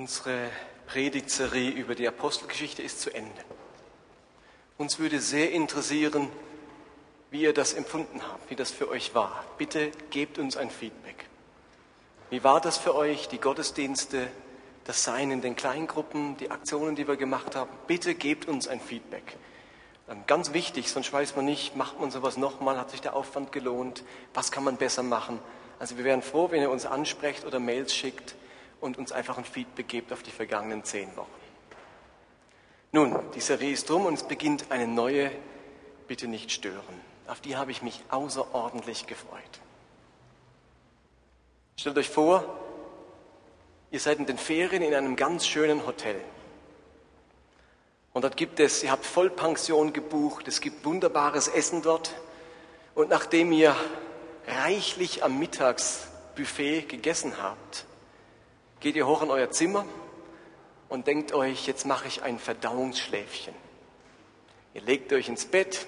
Unsere 0.00 0.48
Predigtserie 0.86 1.72
über 1.72 1.94
die 1.94 2.08
Apostelgeschichte 2.08 2.80
ist 2.80 3.02
zu 3.02 3.14
Ende. 3.14 3.44
Uns 4.78 4.98
würde 4.98 5.20
sehr 5.20 5.52
interessieren, 5.52 6.30
wie 7.30 7.42
ihr 7.42 7.52
das 7.52 7.74
empfunden 7.74 8.22
habt, 8.26 8.48
wie 8.48 8.56
das 8.56 8.70
für 8.70 8.88
euch 8.88 9.14
war. 9.14 9.44
Bitte 9.58 9.90
gebt 10.08 10.38
uns 10.38 10.56
ein 10.56 10.70
Feedback. 10.70 11.26
Wie 12.30 12.42
war 12.42 12.62
das 12.62 12.78
für 12.78 12.94
euch, 12.94 13.28
die 13.28 13.36
Gottesdienste, 13.36 14.28
das 14.84 15.04
Sein 15.04 15.30
in 15.30 15.42
den 15.42 15.54
Kleingruppen, 15.54 16.38
die 16.38 16.50
Aktionen, 16.50 16.96
die 16.96 17.06
wir 17.06 17.16
gemacht 17.16 17.54
haben? 17.54 17.70
Bitte 17.86 18.14
gebt 18.14 18.48
uns 18.48 18.68
ein 18.68 18.80
Feedback. 18.80 19.36
Ähm, 20.08 20.24
ganz 20.26 20.54
wichtig, 20.54 20.90
sonst 20.90 21.12
weiß 21.12 21.36
man 21.36 21.44
nicht, 21.44 21.76
macht 21.76 22.00
man 22.00 22.10
sowas 22.10 22.38
nochmal, 22.38 22.78
hat 22.78 22.90
sich 22.90 23.02
der 23.02 23.14
Aufwand 23.14 23.52
gelohnt, 23.52 24.02
was 24.32 24.50
kann 24.50 24.64
man 24.64 24.78
besser 24.78 25.02
machen. 25.02 25.40
Also 25.78 25.98
wir 25.98 26.04
wären 26.04 26.22
froh, 26.22 26.50
wenn 26.50 26.62
ihr 26.62 26.70
uns 26.70 26.86
ansprecht 26.86 27.44
oder 27.44 27.60
Mails 27.60 27.94
schickt 27.94 28.34
und 28.80 28.98
uns 28.98 29.12
einfach 29.12 29.38
ein 29.38 29.44
Feedback 29.44 29.88
gebt 29.88 30.12
auf 30.12 30.22
die 30.22 30.30
vergangenen 30.30 30.84
zehn 30.84 31.14
Wochen. 31.16 31.28
Nun, 32.92 33.18
die 33.34 33.40
Serie 33.40 33.72
ist 33.72 33.88
drum 33.88 34.06
und 34.06 34.14
es 34.14 34.24
beginnt 34.24 34.70
eine 34.70 34.88
neue, 34.88 35.30
bitte 36.08 36.26
nicht 36.26 36.50
stören. 36.50 37.00
Auf 37.28 37.40
die 37.40 37.56
habe 37.56 37.70
ich 37.70 37.82
mich 37.82 38.02
außerordentlich 38.10 39.06
gefreut. 39.06 39.60
Stellt 41.76 41.96
euch 41.98 42.10
vor, 42.10 42.44
ihr 43.90 44.00
seid 44.00 44.18
in 44.18 44.26
den 44.26 44.38
Ferien 44.38 44.82
in 44.82 44.94
einem 44.94 45.14
ganz 45.14 45.46
schönen 45.46 45.86
Hotel. 45.86 46.20
Und 48.12 48.22
dort 48.22 48.36
gibt 48.36 48.58
es, 48.58 48.82
ihr 48.82 48.90
habt 48.90 49.06
Vollpension 49.06 49.92
gebucht, 49.92 50.48
es 50.48 50.60
gibt 50.60 50.84
wunderbares 50.84 51.46
Essen 51.46 51.82
dort. 51.82 52.14
Und 52.96 53.08
nachdem 53.08 53.52
ihr 53.52 53.76
reichlich 54.48 55.22
am 55.22 55.38
Mittagsbuffet 55.38 56.88
gegessen 56.88 57.40
habt, 57.40 57.86
geht 58.80 58.96
ihr 58.96 59.06
hoch 59.06 59.22
in 59.22 59.30
euer 59.30 59.50
Zimmer 59.50 59.84
und 60.88 61.06
denkt 61.06 61.32
euch, 61.32 61.66
jetzt 61.66 61.86
mache 61.86 62.08
ich 62.08 62.22
ein 62.22 62.38
Verdauungsschläfchen. 62.38 63.54
Ihr 64.74 64.82
legt 64.82 65.12
euch 65.12 65.28
ins 65.28 65.44
Bett, 65.44 65.86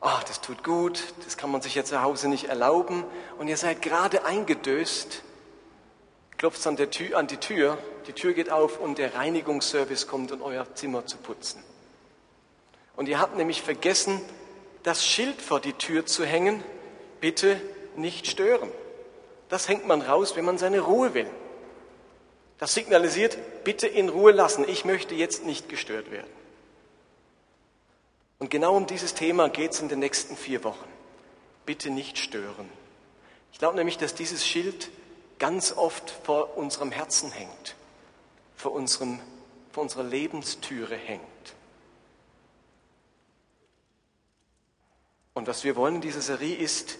ach, 0.00 0.24
das 0.24 0.40
tut 0.40 0.64
gut, 0.64 1.14
das 1.24 1.36
kann 1.36 1.50
man 1.50 1.62
sich 1.62 1.74
ja 1.74 1.84
zu 1.84 2.02
Hause 2.02 2.28
nicht 2.28 2.44
erlauben 2.44 3.04
und 3.38 3.48
ihr 3.48 3.56
seid 3.56 3.80
gerade 3.80 4.24
eingedöst, 4.24 5.22
klopft 6.36 6.66
an, 6.66 6.76
der 6.76 6.90
Tür, 6.90 7.16
an 7.16 7.28
die 7.28 7.36
Tür, 7.36 7.78
die 8.06 8.12
Tür 8.12 8.34
geht 8.34 8.50
auf 8.50 8.80
und 8.80 8.98
der 8.98 9.14
Reinigungsservice 9.14 10.06
kommt, 10.08 10.32
um 10.32 10.42
euer 10.42 10.74
Zimmer 10.74 11.06
zu 11.06 11.16
putzen. 11.16 11.62
Und 12.96 13.08
ihr 13.08 13.18
habt 13.18 13.36
nämlich 13.36 13.62
vergessen, 13.62 14.20
das 14.82 15.06
Schild 15.06 15.40
vor 15.40 15.60
die 15.60 15.72
Tür 15.72 16.04
zu 16.06 16.24
hängen, 16.24 16.62
bitte 17.20 17.60
nicht 17.96 18.26
stören. 18.26 18.70
Das 19.48 19.68
hängt 19.68 19.86
man 19.86 20.02
raus, 20.02 20.36
wenn 20.36 20.44
man 20.44 20.58
seine 20.58 20.80
Ruhe 20.80 21.14
will. 21.14 21.30
Das 22.58 22.74
signalisiert, 22.74 23.36
bitte 23.64 23.86
in 23.86 24.08
Ruhe 24.08 24.32
lassen, 24.32 24.68
ich 24.68 24.84
möchte 24.84 25.14
jetzt 25.14 25.44
nicht 25.44 25.68
gestört 25.68 26.10
werden. 26.10 26.30
Und 28.38 28.50
genau 28.50 28.76
um 28.76 28.86
dieses 28.86 29.14
Thema 29.14 29.48
geht 29.48 29.72
es 29.72 29.80
in 29.80 29.88
den 29.88 29.98
nächsten 29.98 30.36
vier 30.36 30.64
Wochen. 30.64 30.88
Bitte 31.66 31.90
nicht 31.90 32.18
stören. 32.18 32.68
Ich 33.52 33.58
glaube 33.58 33.76
nämlich, 33.76 33.98
dass 33.98 34.14
dieses 34.14 34.46
Schild 34.46 34.90
ganz 35.38 35.72
oft 35.72 36.10
vor 36.10 36.56
unserem 36.56 36.90
Herzen 36.90 37.30
hängt, 37.32 37.74
vor, 38.56 38.72
unserem, 38.72 39.20
vor 39.72 39.82
unserer 39.82 40.02
Lebenstüre 40.04 40.96
hängt. 40.96 41.22
Und 45.34 45.48
was 45.48 45.64
wir 45.64 45.74
wollen 45.74 45.96
in 45.96 46.00
dieser 46.00 46.20
Serie 46.20 46.56
ist, 46.56 46.98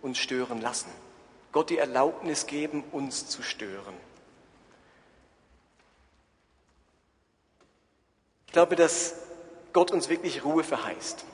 uns 0.00 0.18
stören 0.18 0.60
lassen. 0.60 0.90
Gott 1.52 1.70
die 1.70 1.78
Erlaubnis 1.78 2.46
geben, 2.46 2.82
uns 2.92 3.28
zu 3.28 3.42
stören. 3.42 3.94
Glaube, 8.54 8.76
dass 8.76 9.16
Gott 9.72 9.90
uns 9.90 10.08
wirklich 10.08 10.44
Ruhe 10.44 10.62
verheißt. 10.62 11.24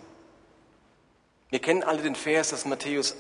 Wir 1.51 1.59
kennen 1.59 1.83
alle 1.83 2.01
den 2.01 2.15
Vers 2.15 2.55
aus 2.55 2.65
Matthäus 2.65 3.15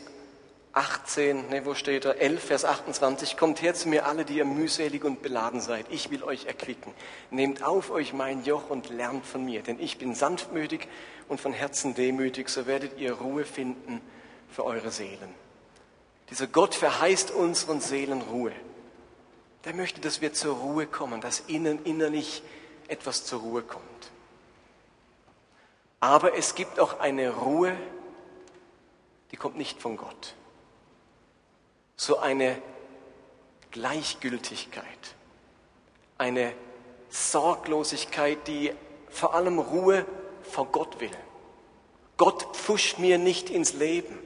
18, 0.72 1.50
ne, 1.50 1.66
wo 1.66 1.74
steht 1.74 2.06
er? 2.06 2.19
11, 2.19 2.42
Vers 2.42 2.64
28. 2.64 3.36
Kommt 3.36 3.60
her 3.60 3.74
zu 3.74 3.91
mir 3.91 4.06
alle, 4.06 4.24
die 4.24 4.38
ihr 4.38 4.47
mühselig 4.47 5.04
und 5.04 5.20
beladen 5.20 5.60
seid. 5.60 5.84
Ich 5.91 6.10
will 6.10 6.22
euch 6.22 6.47
erquicken. 6.47 6.94
Nehmt 7.30 7.62
auf 7.62 7.91
euch 7.91 8.14
mein 8.14 8.42
Joch 8.44 8.70
und 8.70 8.88
lernt 8.88 9.26
von 9.26 9.44
mir, 9.44 9.62
denn 9.62 9.78
ich 9.78 9.98
bin 9.98 10.14
sanftmütig 10.14 10.88
und 11.28 11.38
von 11.38 11.53
Herzen 11.53 11.94
demütig, 11.94 12.48
so 12.48 12.66
werdet 12.66 12.98
ihr 12.98 13.12
Ruhe 13.12 13.44
finden 13.44 14.00
für 14.48 14.64
eure 14.64 14.91
Seelen. 14.91 15.34
Dieser 16.30 16.47
Gott 16.47 16.74
verheißt 16.74 17.32
unseren 17.32 17.82
Seelen 17.82 18.22
Ruhe. 18.22 18.53
Der 19.66 19.74
möchte, 19.74 20.00
dass 20.00 20.22
wir 20.22 20.32
zur 20.32 20.56
Ruhe 20.56 20.86
kommen, 20.86 21.20
dass 21.20 21.41
innen 21.48 21.84
innerlich 21.84 22.42
etwas 22.90 23.24
zur 23.24 23.40
Ruhe 23.40 23.62
kommt. 23.62 23.84
Aber 26.00 26.36
es 26.36 26.54
gibt 26.54 26.80
auch 26.80 26.98
eine 27.00 27.30
Ruhe, 27.30 27.76
die 29.30 29.36
kommt 29.36 29.56
nicht 29.56 29.80
von 29.80 29.96
Gott. 29.96 30.34
So 31.96 32.18
eine 32.18 32.60
Gleichgültigkeit, 33.70 34.84
eine 36.18 36.52
Sorglosigkeit, 37.10 38.46
die 38.48 38.72
vor 39.10 39.34
allem 39.34 39.58
Ruhe 39.58 40.06
vor 40.42 40.66
Gott 40.66 41.00
will. 41.00 41.10
Gott 42.16 42.56
pfuscht 42.56 42.98
mir 42.98 43.18
nicht 43.18 43.50
ins 43.50 43.72
Leben. 43.72 44.18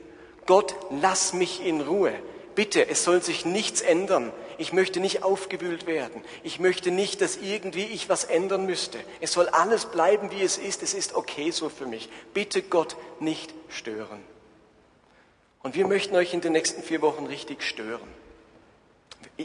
Gott, 0.47 0.74
lass 0.91 1.32
mich 1.32 1.64
in 1.64 1.80
Ruhe. 1.80 2.12
Bitte, 2.54 2.88
es 2.88 3.04
soll 3.04 3.22
sich 3.22 3.44
nichts 3.44 3.80
ändern. 3.80 4.32
Ich 4.59 4.72
möchte 4.72 5.00
nicht 5.00 5.22
aufgewühlt 5.22 5.87
werden. 5.87 6.22
Ich 6.42 6.60
möchte 6.60 6.91
nicht, 6.91 7.20
dass 7.20 7.37
irgendwie 7.37 7.84
ich 7.84 8.09
was 8.09 8.25
ändern 8.25 8.66
müsste. 8.66 8.98
Es 9.20 9.32
soll 9.32 9.48
alles 9.48 9.87
bleiben, 9.87 10.31
wie 10.31 10.42
es 10.42 10.59
ist. 10.59 10.82
Es 10.82 10.94
ist 10.94 11.15
okay 11.15 11.50
so 11.50 11.69
für 11.69 11.87
mich. 11.87 12.09
Bitte 12.32 12.62
Gott 12.62 12.97
nicht 13.20 13.53
stören. 13.69 14.22
Und 15.62 15.75
wir 15.75 15.87
möchten 15.87 16.15
euch 16.15 16.34
in 16.34 16.41
den 16.41 16.53
nächsten 16.53 16.82
vier 16.82 17.00
Wochen 17.03 17.26
richtig 17.26 17.62
stören. 17.62 18.09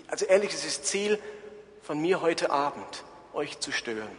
Also 0.08 0.26
ehrlich, 0.26 0.54
es 0.54 0.66
ist 0.66 0.86
Ziel 0.86 1.18
von 1.82 2.00
mir 2.00 2.22
heute 2.22 2.52
Abend, 2.52 3.04
euch 3.34 3.60
zu 3.60 3.72
stören. 3.72 4.16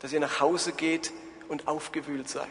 Dass 0.00 0.12
ihr 0.12 0.20
nach 0.20 0.40
Hause 0.40 0.72
geht 0.72 1.12
und 1.48 1.68
aufgewühlt 1.68 2.28
seid. 2.28 2.48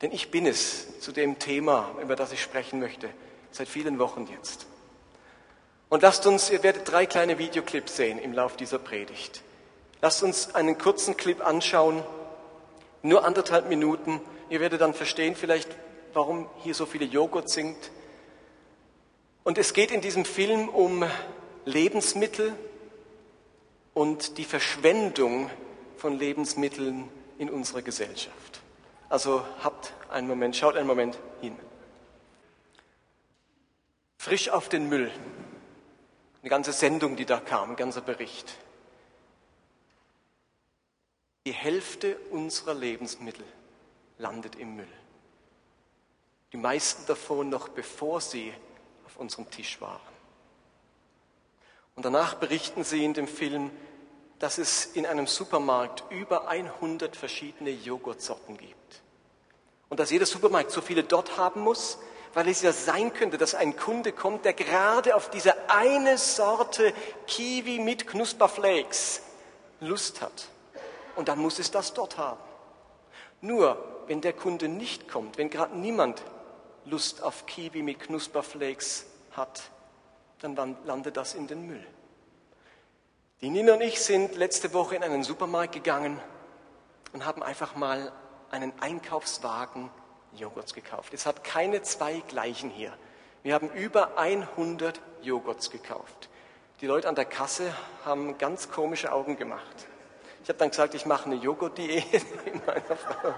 Denn 0.00 0.10
ich 0.10 0.30
bin 0.30 0.46
es 0.46 1.00
zu 1.00 1.12
dem 1.12 1.38
Thema, 1.38 1.94
über 2.02 2.16
das 2.16 2.32
ich 2.32 2.42
sprechen 2.42 2.80
möchte, 2.80 3.08
seit 3.50 3.68
vielen 3.68 3.98
Wochen 3.98 4.26
jetzt. 4.26 4.66
Und 5.94 6.02
lasst 6.02 6.26
uns, 6.26 6.50
ihr 6.50 6.64
werdet 6.64 6.90
drei 6.90 7.06
kleine 7.06 7.38
Videoclips 7.38 7.94
sehen 7.94 8.18
im 8.18 8.32
Lauf 8.32 8.56
dieser 8.56 8.80
Predigt. 8.80 9.42
Lasst 10.02 10.24
uns 10.24 10.52
einen 10.52 10.76
kurzen 10.76 11.16
Clip 11.16 11.40
anschauen, 11.40 12.02
nur 13.02 13.24
anderthalb 13.24 13.68
Minuten. 13.68 14.20
Ihr 14.50 14.58
werdet 14.58 14.80
dann 14.80 14.92
verstehen 14.92 15.36
vielleicht, 15.36 15.68
warum 16.12 16.50
hier 16.64 16.74
so 16.74 16.84
viele 16.84 17.04
Joghurt 17.04 17.48
singt. 17.48 17.92
Und 19.44 19.56
es 19.56 19.72
geht 19.72 19.92
in 19.92 20.00
diesem 20.00 20.24
Film 20.24 20.68
um 20.68 21.04
Lebensmittel 21.64 22.54
und 23.92 24.36
die 24.36 24.44
Verschwendung 24.44 25.48
von 25.96 26.18
Lebensmitteln 26.18 27.08
in 27.38 27.48
unserer 27.48 27.82
Gesellschaft. 27.82 28.62
Also 29.08 29.44
habt 29.62 29.92
einen 30.10 30.26
Moment, 30.26 30.56
schaut 30.56 30.74
einen 30.74 30.88
Moment 30.88 31.16
hin. 31.40 31.56
Frisch 34.18 34.48
auf 34.48 34.68
den 34.68 34.88
Müll. 34.88 35.12
Eine 36.44 36.50
ganze 36.50 36.74
Sendung, 36.74 37.16
die 37.16 37.24
da 37.24 37.40
kam, 37.40 37.70
ein 37.70 37.76
ganzer 37.76 38.02
Bericht. 38.02 38.52
Die 41.46 41.54
Hälfte 41.54 42.18
unserer 42.32 42.74
Lebensmittel 42.74 43.46
landet 44.18 44.56
im 44.56 44.76
Müll. 44.76 44.92
Die 46.52 46.58
meisten 46.58 47.06
davon 47.06 47.48
noch 47.48 47.68
bevor 47.68 48.20
sie 48.20 48.52
auf 49.06 49.16
unserem 49.16 49.50
Tisch 49.50 49.80
waren. 49.80 49.98
Und 51.94 52.04
danach 52.04 52.34
berichten 52.34 52.84
sie 52.84 53.06
in 53.06 53.14
dem 53.14 53.26
Film, 53.26 53.70
dass 54.38 54.58
es 54.58 54.84
in 54.84 55.06
einem 55.06 55.26
Supermarkt 55.26 56.04
über 56.10 56.48
100 56.48 57.16
verschiedene 57.16 57.70
Joghurtsorten 57.70 58.58
gibt 58.58 59.02
und 59.88 59.98
dass 59.98 60.10
jeder 60.10 60.26
Supermarkt 60.26 60.72
so 60.72 60.82
viele 60.82 61.04
dort 61.04 61.38
haben 61.38 61.62
muss, 61.62 61.96
weil 62.34 62.48
es 62.48 62.62
ja 62.62 62.72
sein 62.72 63.12
könnte, 63.12 63.38
dass 63.38 63.54
ein 63.54 63.76
Kunde 63.76 64.12
kommt, 64.12 64.44
der 64.44 64.52
gerade 64.52 65.14
auf 65.14 65.30
diese 65.30 65.70
eine 65.70 66.18
Sorte 66.18 66.92
Kiwi 67.26 67.78
mit 67.78 68.06
Knusperflakes 68.06 69.22
Lust 69.80 70.20
hat. 70.20 70.48
Und 71.16 71.28
dann 71.28 71.38
muss 71.38 71.58
es 71.58 71.70
das 71.70 71.94
dort 71.94 72.18
haben. 72.18 72.40
Nur, 73.40 74.02
wenn 74.06 74.20
der 74.20 74.32
Kunde 74.32 74.68
nicht 74.68 75.08
kommt, 75.08 75.38
wenn 75.38 75.50
gerade 75.50 75.76
niemand 75.76 76.22
Lust 76.84 77.22
auf 77.22 77.46
Kiwi 77.46 77.82
mit 77.82 78.00
Knusperflakes 78.00 79.06
hat, 79.32 79.62
dann 80.40 80.76
landet 80.84 81.16
das 81.16 81.34
in 81.34 81.46
den 81.46 81.66
Müll. 81.66 81.86
Die 83.40 83.50
Nina 83.50 83.74
und 83.74 83.80
ich 83.80 84.00
sind 84.00 84.36
letzte 84.36 84.72
Woche 84.72 84.96
in 84.96 85.02
einen 85.02 85.22
Supermarkt 85.22 85.72
gegangen 85.72 86.20
und 87.12 87.24
haben 87.24 87.42
einfach 87.42 87.76
mal 87.76 88.12
einen 88.50 88.72
Einkaufswagen 88.80 89.90
Joghurts 90.36 90.74
gekauft. 90.74 91.14
Es 91.14 91.26
hat 91.26 91.44
keine 91.44 91.82
zwei 91.82 92.20
gleichen 92.28 92.70
hier. 92.70 92.92
Wir 93.42 93.54
haben 93.54 93.70
über 93.70 94.16
100 94.18 95.00
Joghurts 95.22 95.70
gekauft. 95.70 96.28
Die 96.80 96.86
Leute 96.86 97.08
an 97.08 97.14
der 97.14 97.24
Kasse 97.24 97.74
haben 98.04 98.38
ganz 98.38 98.70
komische 98.70 99.12
Augen 99.12 99.36
gemacht. 99.36 99.86
Ich 100.42 100.48
habe 100.48 100.58
dann 100.58 100.70
gesagt, 100.70 100.94
ich 100.94 101.06
mache 101.06 101.26
eine 101.26 101.36
Joghurt-Diät 101.36 102.04
meiner 102.66 102.96
Frau. 102.96 103.34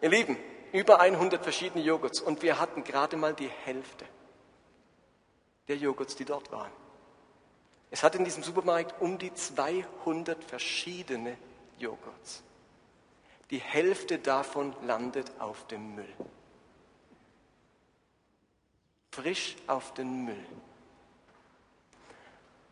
Ihr 0.00 0.08
Lieben, 0.08 0.36
über 0.72 1.00
100 1.00 1.42
verschiedene 1.42 1.84
Joghurts 1.84 2.20
und 2.20 2.42
wir 2.42 2.58
hatten 2.58 2.84
gerade 2.84 3.16
mal 3.16 3.34
die 3.34 3.48
Hälfte 3.64 4.04
der 5.68 5.76
Joghurts, 5.76 6.16
die 6.16 6.24
dort 6.24 6.50
waren. 6.50 6.72
Es 7.90 8.02
hat 8.02 8.14
in 8.14 8.24
diesem 8.24 8.42
Supermarkt 8.42 9.00
um 9.00 9.18
die 9.18 9.32
200 9.32 10.42
verschiedene 10.44 11.36
Joghurts. 11.78 12.42
Die 13.50 13.58
Hälfte 13.58 14.18
davon 14.18 14.74
landet 14.86 15.30
auf 15.40 15.66
dem 15.66 15.96
Müll. 15.96 16.14
Frisch 19.10 19.56
auf 19.66 19.92
den 19.94 20.24
Müll. 20.24 20.46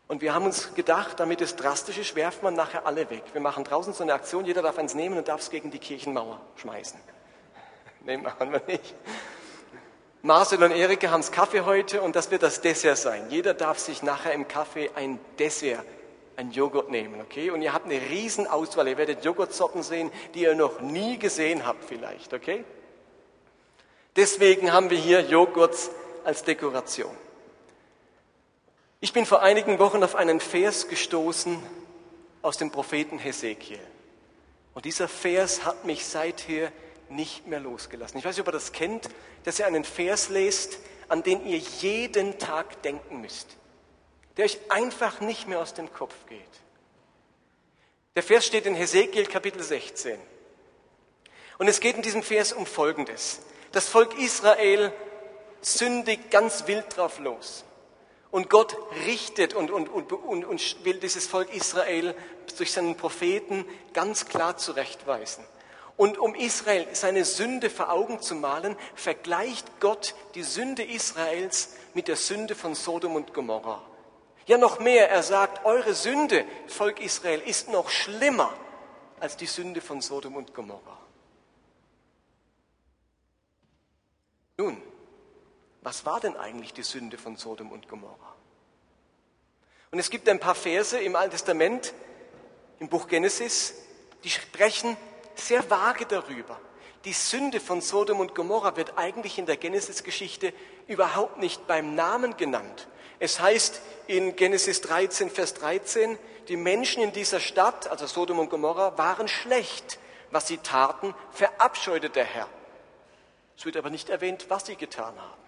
Und 0.07 0.21
wir 0.21 0.33
haben 0.33 0.45
uns 0.45 0.73
gedacht, 0.73 1.19
damit 1.19 1.41
es 1.41 1.55
drastisch 1.55 1.97
ist, 1.97 2.15
werft 2.15 2.41
man 2.41 2.55
nachher 2.55 2.87
alle 2.87 3.09
weg. 3.09 3.23
Wir 3.33 3.41
machen 3.41 3.63
draußen 3.63 3.93
so 3.93 4.03
eine 4.03 4.13
Aktion, 4.13 4.45
jeder 4.45 4.61
darf 4.61 4.79
eins 4.79 4.95
nehmen 4.95 5.17
und 5.17 5.27
darf 5.27 5.41
es 5.41 5.49
gegen 5.49 5.69
die 5.69 5.79
Kirchenmauer 5.79 6.41
schmeißen. 6.55 6.99
Nee, 8.01 8.15
machen 8.15 8.53
wir 8.53 8.61
nicht. 8.65 8.95
Marcel 10.21 10.63
und 10.63 10.71
Erika 10.71 11.11
haben 11.11 11.21
Kaffee 11.31 11.61
heute 11.61 12.01
und 12.01 12.15
das 12.15 12.31
wird 12.31 12.43
das 12.43 12.61
Dessert 12.61 12.97
sein. 12.97 13.29
Jeder 13.29 13.53
darf 13.53 13.77
sich 13.77 14.03
nachher 14.03 14.31
im 14.31 14.47
Kaffee 14.47 14.89
ein 14.95 15.19
Dessert, 15.37 15.85
ein 16.39 16.51
Joghurt 16.51 16.89
nehmen, 16.89 17.19
okay? 17.19 17.51
Und 17.51 17.61
ihr 17.61 17.73
habt 17.73 17.85
eine 17.85 18.01
riesen 18.01 18.47
Auswahl. 18.47 18.87
Ihr 18.87 18.97
werdet 18.97 19.25
Joghurtsorten 19.25 19.83
sehen, 19.83 20.09
die 20.33 20.43
ihr 20.43 20.55
noch 20.55 20.79
nie 20.79 21.19
gesehen 21.19 21.65
habt 21.65 21.83
vielleicht, 21.83 22.33
okay? 22.33 22.63
Deswegen 24.15 24.71
haben 24.71 24.89
wir 24.89 24.97
hier 24.97 25.19
Joghurts 25.19 25.91
als 26.23 26.43
Dekoration. 26.43 27.15
Ich 29.01 29.11
bin 29.11 29.25
vor 29.25 29.41
einigen 29.41 29.79
Wochen 29.79 30.01
auf 30.01 30.15
einen 30.15 30.39
Vers 30.39 30.87
gestoßen 30.87 31.61
aus 32.41 32.57
dem 32.57 32.71
Propheten 32.71 33.19
Hesekiel. 33.19 33.79
Und 34.73 34.85
dieser 34.85 35.09
Vers 35.09 35.65
hat 35.65 35.83
mich 35.83 36.05
seither 36.05 36.71
nicht 37.09 37.47
mehr 37.47 37.59
losgelassen. 37.59 38.17
Ich 38.17 38.23
weiß 38.23 38.37
nicht, 38.37 38.41
ob 38.41 38.47
ihr 38.47 38.53
das 38.53 38.71
kennt, 38.71 39.09
dass 39.43 39.59
ihr 39.59 39.67
einen 39.67 39.83
Vers 39.83 40.29
lest, 40.29 40.79
an 41.09 41.21
den 41.21 41.45
ihr 41.45 41.57
jeden 41.57 42.37
Tag 42.39 42.81
denken 42.83 43.19
müsst, 43.19 43.57
der 44.39 44.45
euch 44.45 44.57
einfach 44.69 45.19
nicht 45.19 45.49
mehr 45.49 45.59
aus 45.59 45.73
dem 45.73 45.91
Kopf 45.91 46.15
geht. 46.29 46.39
Der 48.15 48.23
Vers 48.23 48.45
steht 48.45 48.65
in 48.65 48.73
Hesekiel 48.73 49.25
Kapitel 49.25 49.61
16. 49.61 50.17
Und 51.57 51.67
es 51.67 51.81
geht 51.81 51.97
in 51.97 52.01
diesem 52.01 52.23
Vers 52.23 52.53
um 52.53 52.65
Folgendes. 52.65 53.41
Das 53.73 53.89
Volk 53.89 54.17
Israel 54.17 54.93
sündigt 55.59 56.31
ganz 56.31 56.67
wild 56.67 56.85
drauf 56.95 57.19
los. 57.19 57.65
Und 58.31 58.49
Gott 58.49 58.77
richtet 59.05 59.55
und, 59.55 59.71
und, 59.71 59.89
und, 59.89 60.13
und, 60.13 60.85
will 60.85 61.01
dieses 61.01 61.27
Volk 61.27 61.53
Israel 61.53 62.15
durch 62.57 62.71
seinen 62.71 62.95
Propheten 62.95 63.65
ganz 63.91 64.25
klar 64.25 64.55
zurechtweisen. 64.55 65.43
Und 65.97 66.17
um 66.17 66.33
Israel 66.33 66.87
seine 66.93 67.25
Sünde 67.25 67.69
vor 67.69 67.91
Augen 67.91 68.21
zu 68.21 68.35
malen, 68.35 68.77
vergleicht 68.95 69.81
Gott 69.81 70.15
die 70.35 70.43
Sünde 70.43 70.83
Israels 70.85 71.73
mit 71.93 72.07
der 72.07 72.15
Sünde 72.15 72.55
von 72.55 72.73
Sodom 72.73 73.17
und 73.17 73.33
Gomorra. 73.33 73.83
Ja, 74.49 74.57
noch 74.57 74.79
mehr, 74.79 75.11
er 75.11 75.21
sagt, 75.21 75.63
eure 75.63 75.93
Sünde, 75.93 76.43
Volk 76.65 76.99
Israel, 77.01 77.39
ist 77.39 77.69
noch 77.69 77.91
schlimmer 77.91 78.51
als 79.19 79.37
die 79.37 79.45
Sünde 79.45 79.79
von 79.79 80.01
Sodom 80.01 80.35
und 80.35 80.55
Gomorra. 80.55 80.97
Nun, 84.57 84.81
was 85.83 86.03
war 86.03 86.19
denn 86.19 86.35
eigentlich 86.35 86.73
die 86.73 86.81
Sünde 86.81 87.19
von 87.19 87.37
Sodom 87.37 87.71
und 87.71 87.87
Gomorra? 87.87 88.35
Und 89.91 89.99
es 89.99 90.09
gibt 90.09 90.27
ein 90.27 90.39
paar 90.39 90.55
Verse 90.55 90.97
im 90.97 91.15
Alten 91.15 91.29
Testament, 91.29 91.93
im 92.79 92.89
Buch 92.89 93.07
Genesis, 93.07 93.75
die 94.23 94.31
sprechen 94.31 94.97
sehr 95.35 95.69
vage 95.69 96.07
darüber. 96.07 96.59
Die 97.05 97.13
Sünde 97.13 97.59
von 97.59 97.81
Sodom 97.81 98.19
und 98.19 98.33
Gomorra 98.33 98.75
wird 98.75 98.97
eigentlich 98.97 99.37
in 99.37 99.45
der 99.45 99.57
Genesis-Geschichte 99.57 100.55
überhaupt 100.87 101.37
nicht 101.37 101.67
beim 101.67 101.93
Namen 101.93 102.35
genannt. 102.35 102.87
Es 103.19 103.39
heißt 103.39 103.81
in 104.07 104.35
Genesis 104.35 104.81
13, 104.81 105.29
Vers 105.29 105.53
13, 105.55 106.17
die 106.47 106.55
Menschen 106.55 107.03
in 107.03 107.11
dieser 107.11 107.39
Stadt, 107.39 107.87
also 107.87 108.07
Sodom 108.07 108.39
und 108.39 108.49
Gomorra, 108.49 108.97
waren 108.97 109.27
schlecht. 109.27 109.99
Was 110.31 110.47
sie 110.47 110.57
taten, 110.57 111.15
verabscheute 111.31 112.09
der 112.09 112.23
Herr. 112.23 112.47
Es 113.57 113.65
wird 113.65 113.77
aber 113.77 113.89
nicht 113.89 114.09
erwähnt, 114.09 114.45
was 114.49 114.65
sie 114.65 114.75
getan 114.75 115.13
haben. 115.17 115.39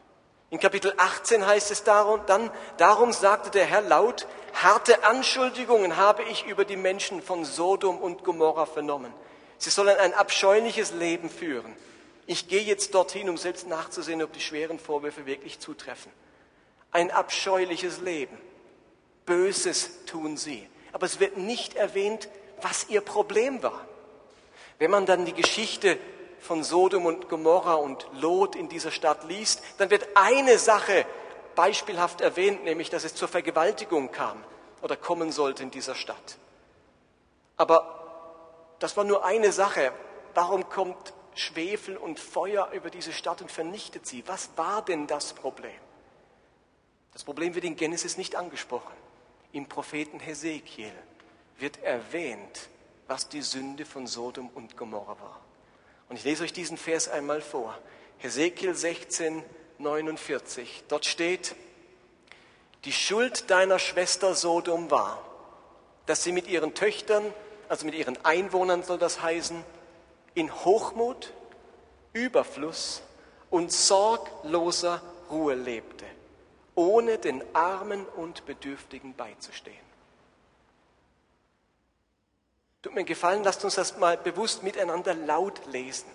In 0.49 0.59
Kapitel 0.59 0.93
18 0.97 1.45
heißt 1.45 1.71
es 1.71 1.83
darum, 1.83 2.19
dann, 2.25 2.51
darum 2.77 3.13
sagte 3.13 3.51
der 3.51 3.65
Herr 3.65 3.81
laut, 3.81 4.27
harte 4.53 5.05
Anschuldigungen 5.05 5.95
habe 5.95 6.23
ich 6.23 6.45
über 6.45 6.65
die 6.65 6.75
Menschen 6.75 7.21
von 7.21 7.45
Sodom 7.45 7.97
und 7.97 8.25
Gomorra 8.25 8.65
vernommen. 8.65 9.13
Sie 9.57 9.69
sollen 9.69 9.97
ein 9.97 10.13
abscheuliches 10.13 10.91
Leben 10.91 11.29
führen. 11.29 11.73
Ich 12.25 12.47
gehe 12.47 12.63
jetzt 12.63 12.93
dorthin, 12.95 13.29
um 13.29 13.37
selbst 13.37 13.67
nachzusehen, 13.67 14.21
ob 14.21 14.33
die 14.33 14.41
schweren 14.41 14.77
Vorwürfe 14.77 15.25
wirklich 15.25 15.59
zutreffen. 15.59 16.11
Ein 16.91 17.11
abscheuliches 17.11 18.01
Leben. 18.01 18.37
Böses 19.25 20.05
tun 20.05 20.37
sie. 20.37 20.67
Aber 20.91 21.05
es 21.05 21.19
wird 21.19 21.37
nicht 21.37 21.75
erwähnt, 21.75 22.27
was 22.61 22.89
ihr 22.89 23.01
Problem 23.01 23.63
war. 23.63 23.85
Wenn 24.77 24.91
man 24.91 25.05
dann 25.05 25.25
die 25.25 25.33
Geschichte 25.33 25.97
von 26.39 26.63
Sodom 26.63 27.05
und 27.05 27.29
Gomorra 27.29 27.75
und 27.75 28.07
Lot 28.19 28.55
in 28.55 28.67
dieser 28.67 28.91
Stadt 28.91 29.23
liest, 29.25 29.61
dann 29.77 29.89
wird 29.89 30.07
eine 30.15 30.57
Sache 30.57 31.05
beispielhaft 31.55 32.21
erwähnt, 32.21 32.63
nämlich 32.63 32.89
dass 32.89 33.03
es 33.03 33.15
zur 33.15 33.27
Vergewaltigung 33.27 34.11
kam 34.11 34.43
oder 34.81 34.97
kommen 34.97 35.31
sollte 35.31 35.63
in 35.63 35.71
dieser 35.71 35.95
Stadt. 35.95 36.37
Aber 37.57 38.75
das 38.79 38.97
war 38.97 39.03
nur 39.03 39.23
eine 39.23 39.51
Sache. 39.51 39.91
Warum 40.33 40.67
kommt 40.69 41.13
Schwefel 41.35 41.95
und 41.97 42.19
Feuer 42.19 42.69
über 42.71 42.89
diese 42.89 43.13
Stadt 43.13 43.41
und 43.41 43.51
vernichtet 43.51 44.07
sie? 44.07 44.27
Was 44.27 44.49
war 44.55 44.81
denn 44.81 45.05
das 45.07 45.33
Problem? 45.33 45.71
Das 47.13 47.23
Problem 47.23 47.55
wird 47.55 47.65
in 47.65 47.75
Genesis 47.75 48.17
nicht 48.17 48.35
angesprochen. 48.35 48.93
Im 49.51 49.67
Propheten 49.67 50.19
Hesekiel 50.19 50.91
wird 51.57 51.83
erwähnt, 51.83 52.69
was 53.07 53.27
die 53.29 53.41
Sünde 53.41 53.85
von 53.85 54.07
Sodom 54.07 54.49
und 54.55 54.77
Gomorra 54.77 55.19
war. 55.19 55.41
Und 56.09 56.15
ich 56.15 56.23
lese 56.23 56.43
euch 56.43 56.53
diesen 56.53 56.77
Vers 56.77 57.07
einmal 57.07 57.41
vor. 57.41 57.77
Hesekiel 58.19 58.75
16, 58.75 59.43
49. 59.77 60.83
Dort 60.87 61.05
steht, 61.05 61.55
die 62.85 62.93
Schuld 62.93 63.49
deiner 63.49 63.79
Schwester 63.79 64.33
Sodom 64.35 64.89
war, 64.89 65.23
dass 66.05 66.23
sie 66.23 66.31
mit 66.31 66.47
ihren 66.47 66.73
Töchtern 66.73 67.33
also 67.71 67.85
mit 67.85 67.95
ihren 67.95 68.17
Einwohnern 68.25 68.83
soll 68.83 68.97
das 68.97 69.21
heißen, 69.21 69.63
in 70.33 70.53
Hochmut, 70.65 71.31
Überfluss 72.11 73.01
und 73.49 73.71
sorgloser 73.71 75.01
Ruhe 75.29 75.55
lebte, 75.55 76.03
ohne 76.75 77.17
den 77.17 77.43
Armen 77.53 78.05
und 78.05 78.45
Bedürftigen 78.45 79.15
beizustehen. 79.15 79.91
Tut 82.81 82.95
mir 82.95 83.03
gefallen, 83.03 83.43
lasst 83.43 83.63
uns 83.63 83.75
das 83.75 83.97
mal 83.97 84.17
bewusst 84.17 84.63
miteinander 84.63 85.13
laut 85.13 85.61
lesen. 85.67 86.09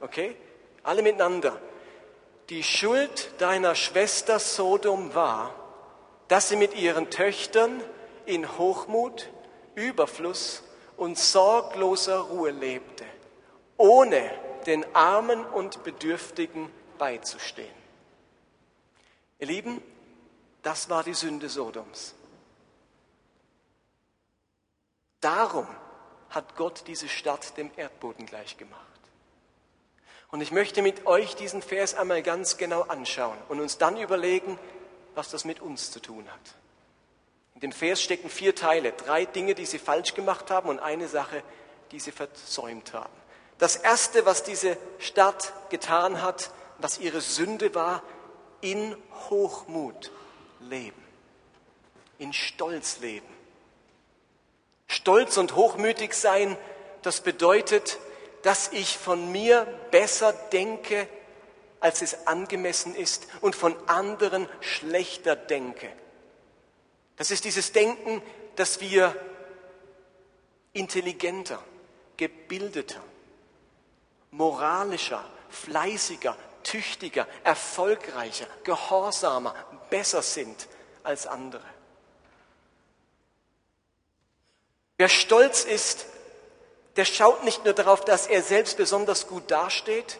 Okay? 0.00 0.36
Alle 0.82 1.02
miteinander. 1.02 1.58
Die 2.50 2.62
Schuld 2.62 3.32
deiner 3.38 3.74
Schwester 3.74 4.38
Sodom 4.38 5.14
war, 5.14 5.54
dass 6.28 6.48
sie 6.48 6.56
mit 6.56 6.74
ihren 6.74 7.08
Töchtern 7.08 7.82
in 8.26 8.58
Hochmut, 8.58 9.30
Überfluss 9.74 10.62
und 10.96 11.18
sorgloser 11.18 12.20
Ruhe 12.20 12.50
lebte, 12.50 13.04
ohne 13.76 14.30
den 14.66 14.84
Armen 14.94 15.44
und 15.44 15.82
Bedürftigen 15.82 16.70
beizustehen. 16.98 17.74
Ihr 19.38 19.46
Lieben, 19.46 19.82
das 20.62 20.88
war 20.88 21.02
die 21.02 21.14
Sünde 21.14 21.48
Sodoms. 21.48 22.14
Darum 25.20 25.66
hat 26.30 26.56
Gott 26.56 26.84
diese 26.86 27.08
Stadt 27.08 27.56
dem 27.56 27.70
Erdboden 27.76 28.26
gleichgemacht. 28.26 28.80
Und 30.30 30.40
ich 30.40 30.50
möchte 30.50 30.82
mit 30.82 31.06
euch 31.06 31.36
diesen 31.36 31.62
Vers 31.62 31.94
einmal 31.94 32.22
ganz 32.22 32.56
genau 32.56 32.82
anschauen 32.82 33.36
und 33.48 33.60
uns 33.60 33.78
dann 33.78 33.98
überlegen, 33.98 34.58
was 35.14 35.30
das 35.30 35.44
mit 35.44 35.60
uns 35.60 35.90
zu 35.90 36.00
tun 36.00 36.26
hat. 36.26 36.54
In 37.54 37.60
dem 37.60 37.72
Vers 37.72 38.02
stecken 38.02 38.30
vier 38.30 38.54
Teile, 38.54 38.92
drei 38.92 39.26
Dinge, 39.26 39.54
die 39.54 39.66
sie 39.66 39.78
falsch 39.78 40.14
gemacht 40.14 40.50
haben 40.50 40.68
und 40.68 40.80
eine 40.80 41.06
Sache, 41.06 41.42
die 41.90 42.00
sie 42.00 42.12
versäumt 42.12 42.94
haben. 42.94 43.12
Das 43.58 43.76
Erste, 43.76 44.24
was 44.24 44.42
diese 44.42 44.78
Stadt 44.98 45.52
getan 45.68 46.22
hat, 46.22 46.50
was 46.78 46.98
ihre 46.98 47.20
Sünde 47.20 47.74
war, 47.74 48.02
in 48.62 48.96
Hochmut 49.28 50.10
leben, 50.68 51.02
in 52.18 52.32
Stolz 52.32 52.98
leben. 53.00 53.26
Stolz 54.86 55.36
und 55.36 55.54
hochmütig 55.56 56.14
sein, 56.14 56.56
das 57.02 57.20
bedeutet, 57.20 57.98
dass 58.42 58.72
ich 58.72 58.98
von 58.98 59.32
mir 59.32 59.66
besser 59.90 60.32
denke, 60.32 61.08
als 61.80 62.02
es 62.02 62.26
angemessen 62.26 62.94
ist 62.94 63.26
und 63.40 63.56
von 63.56 63.76
anderen 63.88 64.48
schlechter 64.60 65.34
denke, 65.34 65.88
Das 67.16 67.30
ist 67.30 67.44
dieses 67.44 67.72
Denken, 67.72 68.22
dass 68.56 68.80
wir 68.80 69.14
intelligenter, 70.72 71.62
gebildeter, 72.16 73.02
moralischer, 74.30 75.24
fleißiger, 75.50 76.36
tüchtiger, 76.72 77.26
erfolgreicher, 77.44 78.46
gehorsamer, 78.64 79.54
besser 79.90 80.22
sind 80.22 80.68
als 81.02 81.26
andere. 81.26 81.62
Wer 84.96 85.10
stolz 85.10 85.64
ist, 85.64 86.06
der 86.96 87.04
schaut 87.04 87.44
nicht 87.44 87.64
nur 87.66 87.74
darauf, 87.74 88.04
dass 88.04 88.26
er 88.26 88.40
selbst 88.40 88.78
besonders 88.78 89.26
gut 89.26 89.50
dasteht, 89.50 90.18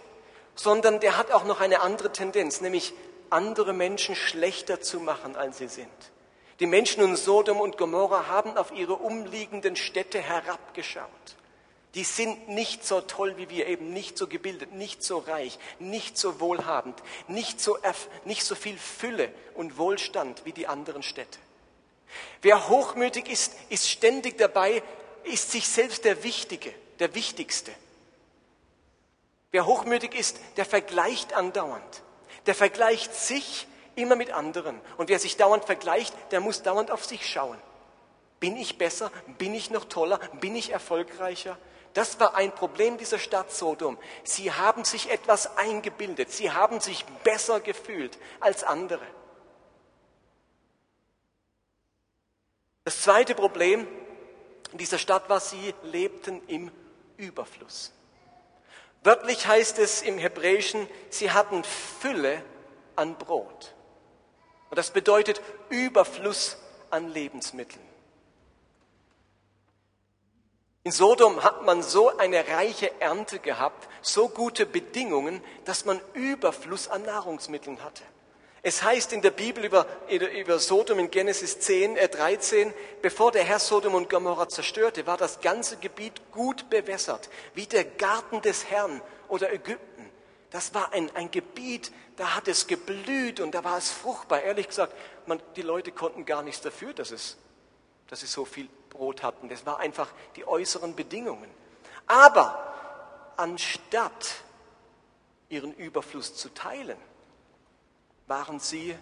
sondern 0.55 1.01
der 1.01 1.17
hat 1.17 1.31
auch 1.31 1.45
noch 1.45 1.61
eine 1.61 1.81
andere 1.81 2.13
Tendenz, 2.13 2.61
nämlich 2.61 2.93
andere 3.31 3.73
Menschen 3.73 4.15
schlechter 4.15 4.83
zu 4.83 5.01
machen, 5.01 5.37
als 5.37 5.57
sie 5.57 5.69
sind. 5.69 5.89
Die 6.61 6.67
Menschen 6.67 7.03
in 7.03 7.17
Sodom 7.17 7.61
und 7.61 7.79
Gomorra 7.79 8.27
haben 8.27 8.59
auf 8.59 8.73
ihre 8.73 8.95
umliegenden 8.97 9.75
Städte 9.75 10.21
herabgeschaut. 10.21 11.09
Die 11.95 12.05
sind 12.05 12.49
nicht 12.49 12.87
so 12.87 13.03
toll 13.03 13.37
wie 13.37 13.51
wir 13.51 13.67
eben, 13.67 13.93
nicht 13.93 14.17
so 14.17 14.27
gebildet, 14.27 14.73
nicht 14.73 15.03
so 15.03 15.19
reich, 15.19 15.59
nicht 15.79 16.17
so 16.17 16.41
wohlhabend, 16.41 17.03
nicht 17.29 17.61
so, 17.61 17.77
nicht 18.25 18.45
so 18.45 18.55
viel 18.55 18.79
Fülle 18.79 19.31
und 19.55 19.77
Wohlstand 19.77 20.45
wie 20.47 20.53
die 20.53 20.67
anderen 20.67 21.03
Städte. 21.03 21.39
Wer 22.41 22.69
hochmütig 22.69 23.29
ist, 23.29 23.55
ist 23.69 23.89
ständig 23.89 24.39
dabei, 24.39 24.83
ist 25.25 25.51
sich 25.51 25.69
selbst 25.69 26.05
der 26.05 26.25
Wichtige, 26.25 26.73
der 26.99 27.15
Wichtigste. 27.15 27.73
Wer 29.51 29.67
hochmütig 29.67 30.15
ist, 30.15 30.39
der 30.57 30.65
vergleicht 30.65 31.35
andauernd. 31.35 32.03
Der 32.47 32.55
vergleicht 32.55 33.15
sich 33.15 33.67
immer 33.95 34.17
mit 34.17 34.31
anderen. 34.31 34.81
Und 34.97 35.11
wer 35.11 35.19
sich 35.19 35.37
dauernd 35.37 35.67
vergleicht, 35.67 36.15
der 36.31 36.41
muss 36.41 36.63
dauernd 36.63 36.91
auf 36.91 37.05
sich 37.05 37.29
schauen. 37.29 37.59
Bin 38.41 38.57
ich 38.57 38.79
besser? 38.79 39.13
Bin 39.39 39.55
ich 39.55 39.71
noch 39.71 39.85
toller? 39.85 40.19
Bin 40.41 40.57
ich 40.57 40.71
erfolgreicher? 40.71 41.59
Das 41.95 42.19
war 42.21 42.35
ein 42.35 42.55
Problem 42.55 42.97
dieser 42.97 43.19
Stadt 43.19 43.53
Sodom. 43.53 43.99
Sie 44.25 44.51
haben 44.51 44.85
sich 44.85 45.11
etwas 45.11 45.57
eingebildet. 45.57 46.31
Sie 46.31 46.51
haben 46.51 46.81
sich 46.81 47.05
besser 47.25 47.61
gefühlt 47.61 48.19
als 48.41 48.65
andere. 48.65 49.07
Das 52.85 53.03
zweite 53.03 53.35
Problem 53.35 53.87
dieser 54.73 54.99
Stadt 54.99 55.29
war, 55.29 55.41
sie 55.41 55.75
lebten 55.83 56.43
im 56.49 56.71
Überfluss. 57.17 57.93
Wörtlich 59.05 59.47
heißt 59.47 59.79
es 59.79 60.03
im 60.03 60.19
Hebräischen, 60.19 60.89
sie 61.11 61.31
hatten 61.31 61.63
Fülle 61.65 62.43
an 62.97 63.17
Brot. 63.19 63.75
Und 64.71 64.79
das 64.79 64.91
bedeutet 64.91 65.43
Überfluss 65.69 66.57
an 66.91 67.09
Lebensmitteln. 67.09 67.92
In 70.85 70.91
Sodom 70.91 71.45
hat 71.45 71.65
man 71.65 71.81
so 71.81 72.17
eine 72.17 72.49
reiche 72.49 73.01
Ernte 73.01 73.39
gehabt, 73.39 73.89
so 74.01 74.29
gute 74.29 74.67
Bedingungen, 74.67 75.41
dass 75.65 75.85
man 75.85 76.01
Überfluss 76.13 76.89
an 76.89 77.03
Nahrungsmitteln 77.05 77.85
hatte. 77.85 78.03
Es 78.65 78.83
heißt 78.83 79.13
in 79.13 79.23
der 79.23 79.31
Bibel 79.31 79.65
über, 79.65 79.87
über 80.09 80.59
Sodom 80.59 80.99
in 80.99 81.11
Genesis 81.11 81.61
10, 81.61 81.97
äh 81.97 82.09
13, 82.09 82.75
bevor 83.01 83.31
der 83.31 83.45
Herr 83.45 83.61
Sodom 83.61 83.95
und 83.95 84.11
Gomorra 84.11 84.49
zerstörte, 84.49 85.07
war 85.07 85.17
das 85.17 85.41
ganze 85.41 85.77
Gebiet 85.77 86.21
gut 86.33 86.69
bewässert, 86.69 87.29
wie 87.55 87.67
der 87.67 87.85
Garten 87.85 88.41
des 88.43 88.69
Herrn 88.69 89.01
oder 89.29 89.53
Ägypten. 89.53 90.11
Das 90.51 90.75
war 90.75 90.93
ein, 90.93 91.15
ein 91.15 91.31
Gebiet, 91.31 91.93
da 92.17 92.35
hat 92.37 92.47
es 92.49 92.67
geblüht 92.67 93.39
und 93.41 93.53
da 93.55 93.63
war 93.63 93.79
es 93.79 93.91
fruchtbar. 93.91 94.43
Ehrlich 94.43 94.69
gesagt, 94.69 94.95
man, 95.27 95.41
die 95.57 95.63
Leute 95.63 95.93
konnten 95.93 96.25
gar 96.25 96.43
nichts 96.43 96.61
dafür, 96.61 96.93
dass 96.93 97.13
es, 97.13 97.37
dass 98.09 98.21
sie 98.21 98.27
so 98.27 98.45
viel 98.45 98.69
Brot 98.93 99.23
hatten. 99.23 99.49
Das 99.49 99.67
war 99.67 99.79
einfach 99.79 100.09
die 100.37 100.47
äußeren 100.47 100.95
Bedingungen. 100.95 101.51
Aber 102.07 102.75
anstatt 103.37 104.43
ihren 105.49 105.75
Überfluss 105.75 106.35
zu 106.35 106.49
teilen, 106.51 106.99
waren 108.27 108.61
sie, 108.61 108.97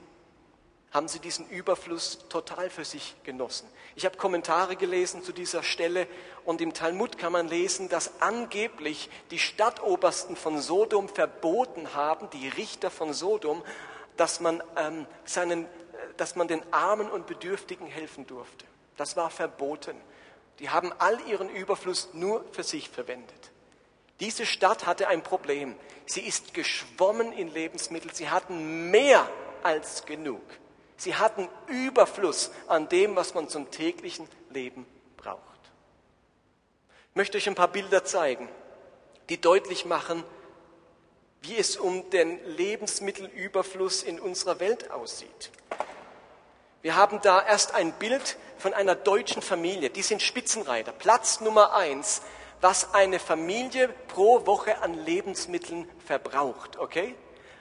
haben 0.92 1.08
sie 1.08 1.20
diesen 1.20 1.48
Überfluss 1.48 2.26
total 2.28 2.70
für 2.70 2.84
sich 2.84 3.14
genossen. 3.22 3.68
Ich 3.94 4.04
habe 4.04 4.16
Kommentare 4.16 4.76
gelesen 4.76 5.22
zu 5.22 5.32
dieser 5.32 5.62
Stelle 5.62 6.06
und 6.44 6.60
im 6.60 6.74
Talmud 6.74 7.18
kann 7.18 7.32
man 7.32 7.48
lesen, 7.48 7.88
dass 7.88 8.20
angeblich 8.20 9.10
die 9.30 9.38
Stadtobersten 9.38 10.36
von 10.36 10.60
Sodom 10.60 11.08
verboten 11.08 11.94
haben, 11.94 12.30
die 12.30 12.48
Richter 12.48 12.90
von 12.90 13.12
Sodom, 13.12 13.62
dass 14.16 14.40
man, 14.40 14.62
ähm, 14.76 15.06
seinen, 15.24 15.66
dass 16.16 16.34
man 16.34 16.48
den 16.48 16.62
Armen 16.72 17.10
und 17.10 17.26
Bedürftigen 17.26 17.86
helfen 17.86 18.26
durfte. 18.26 18.64
Das 19.00 19.16
war 19.16 19.30
verboten. 19.30 19.96
Die 20.58 20.68
haben 20.68 20.92
all 20.98 21.18
ihren 21.26 21.48
Überfluss 21.48 22.10
nur 22.12 22.44
für 22.52 22.62
sich 22.62 22.90
verwendet. 22.90 23.50
Diese 24.20 24.44
Stadt 24.44 24.84
hatte 24.84 25.08
ein 25.08 25.22
Problem. 25.22 25.74
Sie 26.04 26.20
ist 26.20 26.52
geschwommen 26.52 27.32
in 27.32 27.48
Lebensmittel. 27.48 28.12
Sie 28.12 28.28
hatten 28.28 28.90
mehr 28.90 29.26
als 29.62 30.04
genug. 30.04 30.42
Sie 30.98 31.14
hatten 31.14 31.48
Überfluss 31.68 32.50
an 32.66 32.90
dem, 32.90 33.16
was 33.16 33.32
man 33.32 33.48
zum 33.48 33.70
täglichen 33.70 34.28
Leben 34.50 34.84
braucht. 35.16 35.40
Ich 37.08 37.16
möchte 37.16 37.38
euch 37.38 37.48
ein 37.48 37.54
paar 37.54 37.68
Bilder 37.68 38.04
zeigen, 38.04 38.50
die 39.30 39.40
deutlich 39.40 39.86
machen, 39.86 40.22
wie 41.40 41.56
es 41.56 41.78
um 41.78 42.10
den 42.10 42.38
Lebensmittelüberfluss 42.44 44.02
in 44.02 44.20
unserer 44.20 44.60
Welt 44.60 44.90
aussieht. 44.90 45.50
Wir 46.82 46.96
haben 46.96 47.20
da 47.22 47.42
erst 47.42 47.74
ein 47.74 47.92
Bild 47.92 48.36
von 48.58 48.74
einer 48.74 48.94
deutschen 48.94 49.42
Familie. 49.42 49.90
Die 49.90 50.02
sind 50.02 50.22
Spitzenreiter. 50.22 50.92
Platz 50.92 51.40
Nummer 51.40 51.74
eins 51.74 52.22
was 52.60 52.94
eine 52.94 53.18
Familie 53.18 53.88
pro 54.08 54.46
Woche 54.46 54.82
an 54.82 54.94
Lebensmitteln 54.94 55.88
verbraucht, 56.04 56.78
okay? 56.78 57.14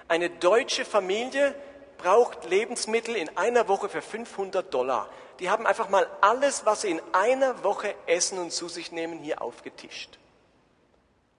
Eine 0.07 0.29
deutsche 0.29 0.85
Familie 0.85 1.55
braucht 1.97 2.49
Lebensmittel 2.49 3.15
in 3.15 3.35
einer 3.37 3.67
Woche 3.67 3.89
für 3.89 4.01
500 4.01 4.73
Dollar. 4.73 5.09
Die 5.39 5.49
haben 5.49 5.65
einfach 5.65 5.89
mal 5.89 6.07
alles, 6.21 6.65
was 6.65 6.81
sie 6.81 6.91
in 6.91 7.01
einer 7.13 7.63
Woche 7.63 7.93
essen 8.07 8.39
und 8.39 8.51
zu 8.51 8.67
sich 8.67 8.91
nehmen, 8.91 9.19
hier 9.19 9.41
aufgetischt. 9.41 10.17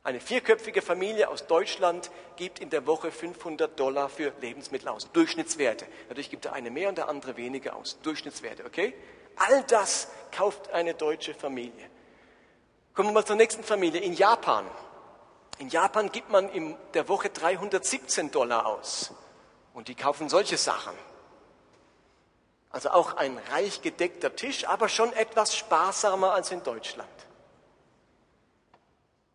Eine 0.02 0.21
vierköpfige 0.21 0.80
Familie 0.80 1.28
aus 1.28 1.47
Deutschland 1.47 2.11
gibt 2.37 2.59
in 2.59 2.71
der 2.71 2.87
Woche 2.87 3.12
500 3.12 3.78
Dollar 3.78 4.09
für 4.09 4.33
Lebensmittel 4.40 4.88
aus. 4.88 5.12
Durchschnittswerte. 5.12 5.87
Natürlich 6.09 6.30
gibt 6.30 6.47
der 6.47 6.54
eine 6.54 6.71
mehr 6.71 6.88
und 6.88 6.97
der 6.97 7.09
andere 7.09 7.37
weniger 7.37 7.76
aus. 7.76 7.99
Durchschnittswerte, 8.02 8.64
okay? 8.64 8.95
All 9.37 9.62
das 9.64 10.09
kauft 10.33 10.71
eine 10.71 10.95
deutsche 10.95 11.35
Familie. 11.35 11.90
Kommen 12.95 13.11
wir 13.11 13.12
mal 13.12 13.26
zur 13.26 13.37
nächsten 13.37 13.62
Familie. 13.62 14.00
In 14.00 14.14
Japan. 14.14 14.64
In 15.59 15.69
Japan 15.69 16.11
gibt 16.11 16.30
man 16.30 16.49
in 16.49 16.76
der 16.95 17.07
Woche 17.09 17.28
317 17.28 18.30
Dollar 18.30 18.64
aus. 18.64 19.12
Und 19.75 19.88
die 19.88 19.95
kaufen 19.95 20.30
solche 20.30 20.57
Sachen. 20.57 20.95
Also 22.71 22.90
auch 22.90 23.16
ein 23.16 23.38
reich 23.52 23.83
gedeckter 23.83 24.35
Tisch, 24.35 24.66
aber 24.66 24.88
schon 24.88 25.12
etwas 25.12 25.54
sparsamer 25.54 26.33
als 26.33 26.50
in 26.52 26.62
Deutschland. 26.62 27.11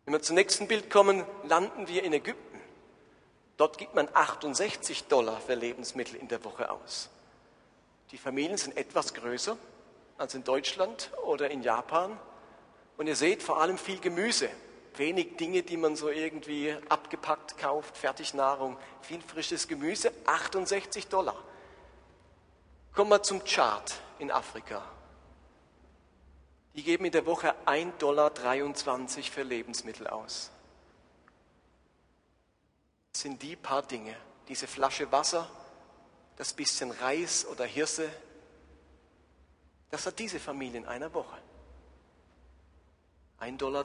Wenn 0.06 0.12
wir 0.14 0.22
zum 0.22 0.36
nächsten 0.36 0.68
Bild 0.68 0.88
kommen, 0.88 1.24
landen 1.48 1.88
wir 1.88 2.04
in 2.04 2.12
Ägypten. 2.12 2.60
Dort 3.56 3.76
gibt 3.76 3.96
man 3.96 4.08
68 4.12 5.08
Dollar 5.08 5.40
für 5.40 5.54
Lebensmittel 5.54 6.14
in 6.14 6.28
der 6.28 6.44
Woche 6.44 6.70
aus. 6.70 7.10
Die 8.12 8.18
Familien 8.18 8.56
sind 8.56 8.76
etwas 8.76 9.14
größer 9.14 9.56
als 10.16 10.34
in 10.36 10.44
Deutschland 10.44 11.10
oder 11.24 11.50
in 11.50 11.60
Japan, 11.62 12.16
und 12.96 13.08
ihr 13.08 13.16
seht 13.16 13.42
vor 13.42 13.60
allem 13.60 13.78
viel 13.78 13.98
Gemüse, 13.98 14.48
wenig 14.94 15.36
Dinge, 15.36 15.62
die 15.62 15.76
man 15.76 15.96
so 15.96 16.08
irgendwie 16.08 16.74
abgepackt 16.88 17.58
kauft, 17.58 17.96
Fertignahrung, 17.96 18.78
viel 19.02 19.20
frisches 19.20 19.66
Gemüse, 19.66 20.12
68 20.24 21.08
Dollar. 21.08 21.36
Kommen 22.94 23.10
wir 23.10 23.22
zum 23.24 23.44
Chart 23.44 23.92
in 24.20 24.30
Afrika. 24.30 24.82
Die 26.76 26.82
geben 26.82 27.06
in 27.06 27.12
der 27.12 27.26
Woche 27.26 27.54
1,23 27.64 27.98
Dollar 27.98 28.30
für 28.30 29.42
Lebensmittel 29.42 30.06
aus. 30.06 30.50
Das 33.12 33.22
sind 33.22 33.42
die 33.42 33.56
paar 33.56 33.82
Dinge, 33.82 34.14
diese 34.46 34.66
Flasche 34.66 35.10
Wasser, 35.10 35.50
das 36.36 36.52
bisschen 36.52 36.90
Reis 36.90 37.46
oder 37.46 37.64
Hirse, 37.64 38.10
das 39.90 40.04
hat 40.04 40.18
diese 40.18 40.38
Familie 40.38 40.80
in 40.80 40.86
einer 40.86 41.14
Woche. 41.14 41.38
1,23 43.40 43.56
Dollar. 43.56 43.84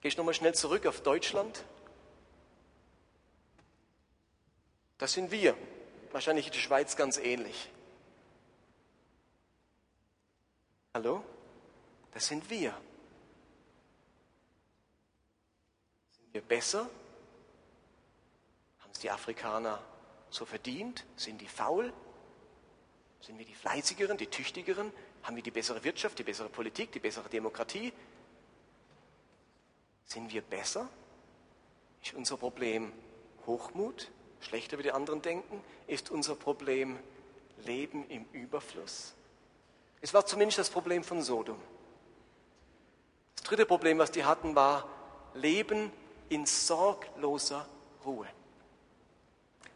Gehe 0.00 0.08
ich 0.08 0.16
nochmal 0.16 0.32
schnell 0.32 0.54
zurück 0.54 0.86
auf 0.86 1.02
Deutschland. 1.02 1.62
Das 4.96 5.12
sind 5.12 5.30
wir. 5.30 5.54
Wahrscheinlich 6.12 6.46
in 6.46 6.52
der 6.52 6.60
Schweiz 6.60 6.96
ganz 6.96 7.18
ähnlich. 7.18 7.68
Hallo? 10.92 11.22
Das 12.12 12.26
sind 12.26 12.50
wir. 12.50 12.74
Sind 16.10 16.34
wir 16.34 16.40
besser? 16.40 16.90
Haben 18.80 18.90
es 18.92 18.98
die 18.98 19.10
Afrikaner 19.10 19.80
so 20.30 20.44
verdient? 20.44 21.06
Sind 21.14 21.40
die 21.40 21.46
faul? 21.46 21.92
Sind 23.20 23.38
wir 23.38 23.46
die 23.46 23.54
fleißigeren, 23.54 24.16
die 24.16 24.26
tüchtigeren? 24.26 24.92
Haben 25.22 25.36
wir 25.36 25.44
die 25.44 25.52
bessere 25.52 25.84
Wirtschaft, 25.84 26.18
die 26.18 26.24
bessere 26.24 26.48
Politik, 26.48 26.90
die 26.90 26.98
bessere 26.98 27.28
Demokratie? 27.28 27.92
Sind 30.06 30.32
wir 30.32 30.42
besser? 30.42 30.88
Ist 32.02 32.14
unser 32.14 32.36
Problem 32.36 32.92
Hochmut, 33.46 34.10
schlechter 34.40 34.76
wie 34.78 34.82
die 34.82 34.92
anderen 34.92 35.22
denken? 35.22 35.62
Ist 35.86 36.10
unser 36.10 36.34
Problem 36.34 36.98
Leben 37.58 38.08
im 38.08 38.24
Überfluss? 38.32 39.14
Es 40.00 40.14
war 40.14 40.24
zumindest 40.24 40.58
das 40.58 40.70
Problem 40.70 41.04
von 41.04 41.22
Sodom. 41.22 41.60
Das 43.36 43.44
dritte 43.44 43.66
Problem, 43.66 43.98
was 43.98 44.10
die 44.10 44.24
hatten, 44.24 44.54
war 44.54 44.88
Leben 45.34 45.92
in 46.28 46.46
sorgloser 46.46 47.66
Ruhe. 48.04 48.26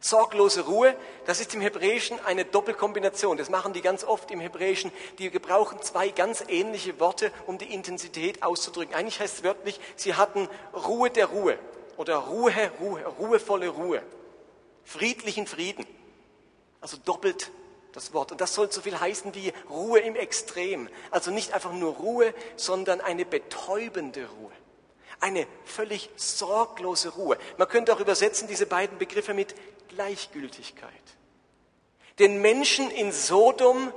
Sorglose 0.01 0.67
Ruhe, 0.67 0.95
das 1.25 1.41
ist 1.41 1.55
im 1.55 1.63
Hebräischen 1.63 2.23
eine 2.27 2.45
Doppelkombination. 2.45 3.39
Das 3.39 3.49
machen 3.49 3.73
die 3.73 3.81
ganz 3.81 4.05
oft 4.05 4.31
im 4.31 4.39
Hebräischen. 4.39 4.93
Die 5.19 5.31
gebrauchen 5.31 5.81
zwei 5.81 6.11
ganz 6.11 6.45
ähnliche 6.47 7.01
Worte, 7.01 7.33
um 7.47 7.57
die 7.57 7.73
Intensität 7.73 8.43
auszudrücken. 8.43 8.95
Eigentlich 8.95 9.19
heißt 9.19 9.39
es 9.39 9.45
wörtlich, 9.45 9.81
sie 9.97 10.15
hatten 10.15 10.49
Ruhe 10.75 11.09
der 11.09 11.27
Ruhe 11.27 11.59
oder 11.97 12.17
Ruhe, 12.17 12.53
Ruhe, 12.81 13.03
ruhevolle 13.19 13.69
Ruhe. 13.69 14.03
Friedlichen 14.85 15.47
Frieden. 15.47 15.87
Also 16.83 16.99
doppelt 16.99 17.51
das 17.95 18.13
Wort. 18.13 18.33
Und 18.33 18.41
das 18.41 18.55
soll 18.55 18.71
so 18.71 18.81
viel 18.81 18.99
heißen 18.99 19.35
wie 19.35 19.53
Ruhe 19.71 20.01
im 20.01 20.17
Extrem. 20.17 20.89
Also 21.11 21.31
nicht 21.31 21.53
einfach 21.53 21.73
nur 21.73 21.95
Ruhe, 21.95 22.35
sondern 22.57 23.01
eine 23.01 23.25
betäubende 23.25 24.29
Ruhe. 24.29 24.53
Eine 25.21 25.47
völlig 25.65 26.11
sorglose 26.17 27.11
Ruhe. 27.11 27.39
Man 27.57 27.69
könnte 27.69 27.95
auch 27.95 28.01
übersetzen 28.01 28.49
diese 28.49 28.67
beiden 28.67 28.99
Begriffe 28.99 29.33
mit 29.33 29.55
Gleichgültigkeit. 29.89 30.93
Den 32.19 32.43
Menschen 32.43 32.91
in 32.91 33.13
Sodom 33.13 33.93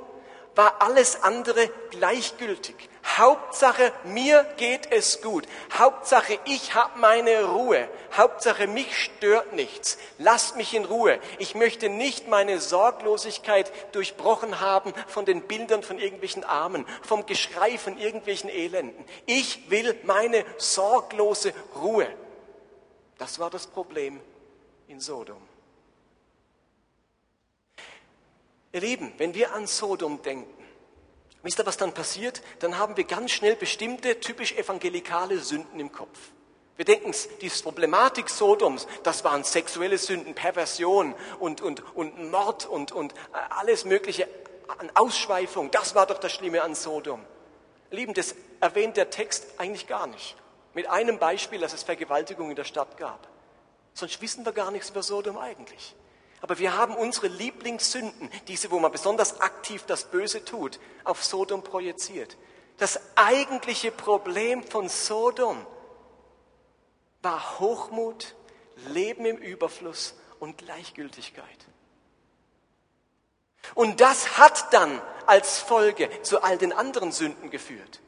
war 0.57 0.81
alles 0.81 1.23
andere 1.23 1.69
gleichgültig. 1.91 2.75
Hauptsache, 3.15 3.93
mir 4.03 4.43
geht 4.57 4.91
es 4.91 5.21
gut. 5.21 5.47
Hauptsache, 5.73 6.39
ich 6.45 6.73
habe 6.73 6.99
meine 6.99 7.45
Ruhe. 7.45 7.87
Hauptsache, 8.15 8.67
mich 8.67 8.97
stört 8.97 9.53
nichts. 9.53 9.97
Lasst 10.17 10.57
mich 10.57 10.73
in 10.73 10.85
Ruhe. 10.85 11.19
Ich 11.39 11.55
möchte 11.55 11.89
nicht 11.89 12.27
meine 12.27 12.59
Sorglosigkeit 12.59 13.71
durchbrochen 13.93 14.59
haben 14.59 14.93
von 15.07 15.25
den 15.25 15.43
Bildern 15.43 15.83
von 15.83 15.99
irgendwelchen 15.99 16.43
Armen, 16.43 16.85
vom 17.01 17.25
Geschrei 17.25 17.77
von 17.77 17.97
irgendwelchen 17.97 18.49
Elenden. 18.49 19.05
Ich 19.25 19.69
will 19.69 19.97
meine 20.03 20.43
sorglose 20.57 21.53
Ruhe. 21.75 22.07
Das 23.17 23.39
war 23.39 23.49
das 23.49 23.67
Problem 23.67 24.19
in 24.87 24.99
Sodom. 24.99 25.46
Ihr 28.77 28.81
Lieben, 28.81 29.11
wenn 29.17 29.33
wir 29.33 29.55
an 29.55 29.65
Sodom 29.65 30.21
denken, 30.21 30.53
wisst 31.41 31.59
ihr, 31.59 31.65
was 31.65 31.77
dann 31.77 31.95
passiert? 31.95 32.43
Dann 32.59 32.77
haben 32.77 32.95
wir 32.95 33.05
ganz 33.05 33.31
schnell 33.31 33.55
bestimmte 33.55 34.19
typisch 34.19 34.53
evangelikale 34.53 35.39
Sünden 35.39 35.79
im 35.79 35.91
Kopf. 35.91 36.19
Wir 36.75 36.85
denken, 36.85 37.11
die 37.41 37.49
Problematik 37.49 38.29
Sodoms, 38.29 38.85
das 39.01 39.23
waren 39.23 39.43
sexuelle 39.43 39.97
Sünden, 39.97 40.35
Perversion 40.35 41.15
und, 41.39 41.59
und, 41.61 41.95
und 41.95 42.29
Mord 42.29 42.67
und, 42.67 42.91
und 42.91 43.15
alles 43.49 43.83
Mögliche 43.83 44.27
an 44.77 44.91
Ausschweifung. 44.93 45.71
Das 45.71 45.95
war 45.95 46.05
doch 46.05 46.19
das 46.19 46.33
Schlimme 46.33 46.61
an 46.61 46.75
Sodom. 46.75 47.25
Lieben, 47.89 48.13
das 48.13 48.35
erwähnt 48.59 48.95
der 48.95 49.09
Text 49.09 49.47
eigentlich 49.57 49.87
gar 49.87 50.05
nicht. 50.05 50.35
Mit 50.75 50.87
einem 50.87 51.17
Beispiel, 51.17 51.61
dass 51.61 51.73
es 51.73 51.81
Vergewaltigung 51.81 52.51
in 52.51 52.55
der 52.55 52.63
Stadt 52.63 52.95
gab. 52.97 53.27
Sonst 53.95 54.21
wissen 54.21 54.45
wir 54.45 54.51
gar 54.51 54.69
nichts 54.69 54.91
über 54.91 55.01
Sodom 55.01 55.39
eigentlich. 55.39 55.95
Aber 56.41 56.59
wir 56.59 56.77
haben 56.77 56.95
unsere 56.95 57.27
Lieblingssünden, 57.27 58.29
diese, 58.47 58.69
wo 58.71 58.79
man 58.79 58.91
besonders 58.91 59.41
aktiv 59.41 59.83
das 59.87 60.05
Böse 60.05 60.45
tut, 60.45 60.79
auf 61.03 61.23
Sodom 61.23 61.63
projiziert. 61.63 62.37
Das 62.77 62.99
eigentliche 63.15 63.91
Problem 63.91 64.63
von 64.63 64.87
Sodom 64.87 65.65
war 67.23 67.59
Hochmut, 67.59 68.35
Leben 68.89 69.25
im 69.25 69.37
Überfluss 69.37 70.15
und 70.39 70.59
Gleichgültigkeit. 70.59 71.65
Und 73.73 73.99
das 73.99 74.37
hat 74.37 74.71
dann 74.73 75.01
als 75.25 75.59
Folge 75.59 76.09
zu 76.21 76.41
all 76.43 76.57
den 76.57 76.71
anderen 76.71 77.11
Sünden 77.11 77.49
geführt. 77.49 77.99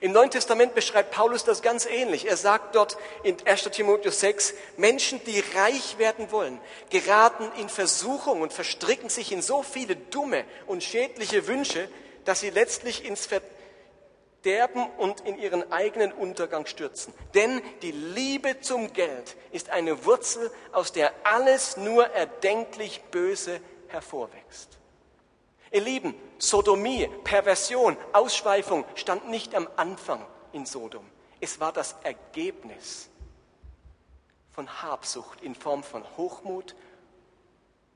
Im 0.00 0.12
Neuen 0.12 0.30
Testament 0.30 0.74
beschreibt 0.74 1.12
Paulus 1.12 1.44
das 1.44 1.62
ganz 1.62 1.86
ähnlich. 1.86 2.26
Er 2.26 2.36
sagt 2.36 2.74
dort 2.74 2.96
in 3.22 3.36
1 3.46 3.64
Timotheus 3.64 4.20
6, 4.20 4.54
Menschen, 4.76 5.22
die 5.24 5.42
reich 5.54 5.98
werden 5.98 6.32
wollen, 6.32 6.60
geraten 6.90 7.50
in 7.60 7.68
Versuchung 7.68 8.40
und 8.40 8.52
verstricken 8.52 9.08
sich 9.08 9.30
in 9.30 9.42
so 9.42 9.62
viele 9.62 9.96
dumme 9.96 10.44
und 10.66 10.82
schädliche 10.82 11.46
Wünsche, 11.46 11.88
dass 12.24 12.40
sie 12.40 12.50
letztlich 12.50 13.04
ins 13.04 13.26
Verderben 13.26 14.86
und 14.98 15.20
in 15.20 15.38
ihren 15.38 15.70
eigenen 15.70 16.12
Untergang 16.12 16.66
stürzen. 16.66 17.12
Denn 17.34 17.62
die 17.82 17.92
Liebe 17.92 18.60
zum 18.60 18.92
Geld 18.92 19.36
ist 19.52 19.70
eine 19.70 20.04
Wurzel, 20.06 20.50
aus 20.72 20.92
der 20.92 21.12
alles 21.24 21.76
nur 21.76 22.06
erdenklich 22.06 23.02
Böse 23.10 23.60
hervorwächst. 23.88 24.78
Ihr 25.74 25.80
Lieben, 25.80 26.14
Sodomie, 26.38 27.08
Perversion, 27.24 27.96
Ausschweifung 28.12 28.84
stand 28.94 29.28
nicht 29.28 29.56
am 29.56 29.68
Anfang 29.74 30.24
in 30.52 30.66
Sodom. 30.66 31.04
Es 31.40 31.58
war 31.58 31.72
das 31.72 31.96
Ergebnis 32.04 33.10
von 34.52 34.82
Habsucht 34.82 35.40
in 35.40 35.56
Form 35.56 35.82
von 35.82 36.04
Hochmut, 36.16 36.76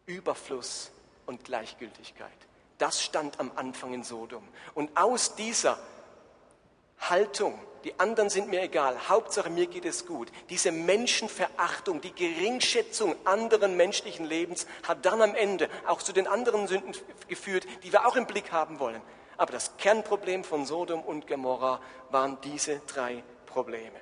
Überfluss 0.06 0.90
und 1.26 1.44
Gleichgültigkeit. 1.44 2.32
Das 2.78 3.00
stand 3.00 3.38
am 3.38 3.52
Anfang 3.54 3.94
in 3.94 4.02
Sodom. 4.02 4.42
Und 4.74 4.90
aus 4.96 5.36
dieser 5.36 5.78
Haltung 7.00 7.58
die 7.84 7.98
anderen 8.00 8.28
sind 8.28 8.48
mir 8.48 8.62
egal, 8.62 9.08
Hauptsache 9.08 9.50
mir 9.50 9.66
geht 9.66 9.84
es 9.84 10.04
gut. 10.04 10.30
Diese 10.50 10.72
Menschenverachtung, 10.72 12.00
die 12.00 12.12
Geringschätzung 12.12 13.14
anderen 13.24 13.76
menschlichen 13.76 14.26
Lebens 14.26 14.66
hat 14.82 15.06
dann 15.06 15.22
am 15.22 15.34
Ende 15.34 15.70
auch 15.86 16.02
zu 16.02 16.12
den 16.12 16.26
anderen 16.26 16.66
Sünden 16.66 16.94
geführt, 17.28 17.66
die 17.84 17.92
wir 17.92 18.06
auch 18.06 18.16
im 18.16 18.26
Blick 18.26 18.50
haben 18.52 18.80
wollen. 18.80 19.00
Aber 19.36 19.52
das 19.52 19.76
Kernproblem 19.76 20.42
von 20.42 20.66
Sodom 20.66 21.02
und 21.02 21.28
Gomorra 21.28 21.80
waren 22.10 22.38
diese 22.42 22.80
drei 22.80 23.22
Probleme. 23.46 24.00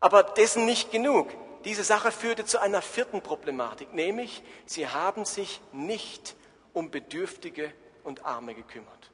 Aber 0.00 0.22
dessen 0.22 0.66
nicht 0.66 0.92
genug. 0.92 1.30
Diese 1.64 1.84
Sache 1.84 2.12
führte 2.12 2.44
zu 2.44 2.58
einer 2.58 2.80
vierten 2.80 3.22
Problematik, 3.22 3.92
nämlich 3.92 4.42
sie 4.64 4.88
haben 4.88 5.24
sich 5.26 5.60
nicht 5.72 6.34
um 6.72 6.90
Bedürftige 6.90 7.72
und 8.02 8.24
Arme 8.24 8.54
gekümmert. 8.54 9.09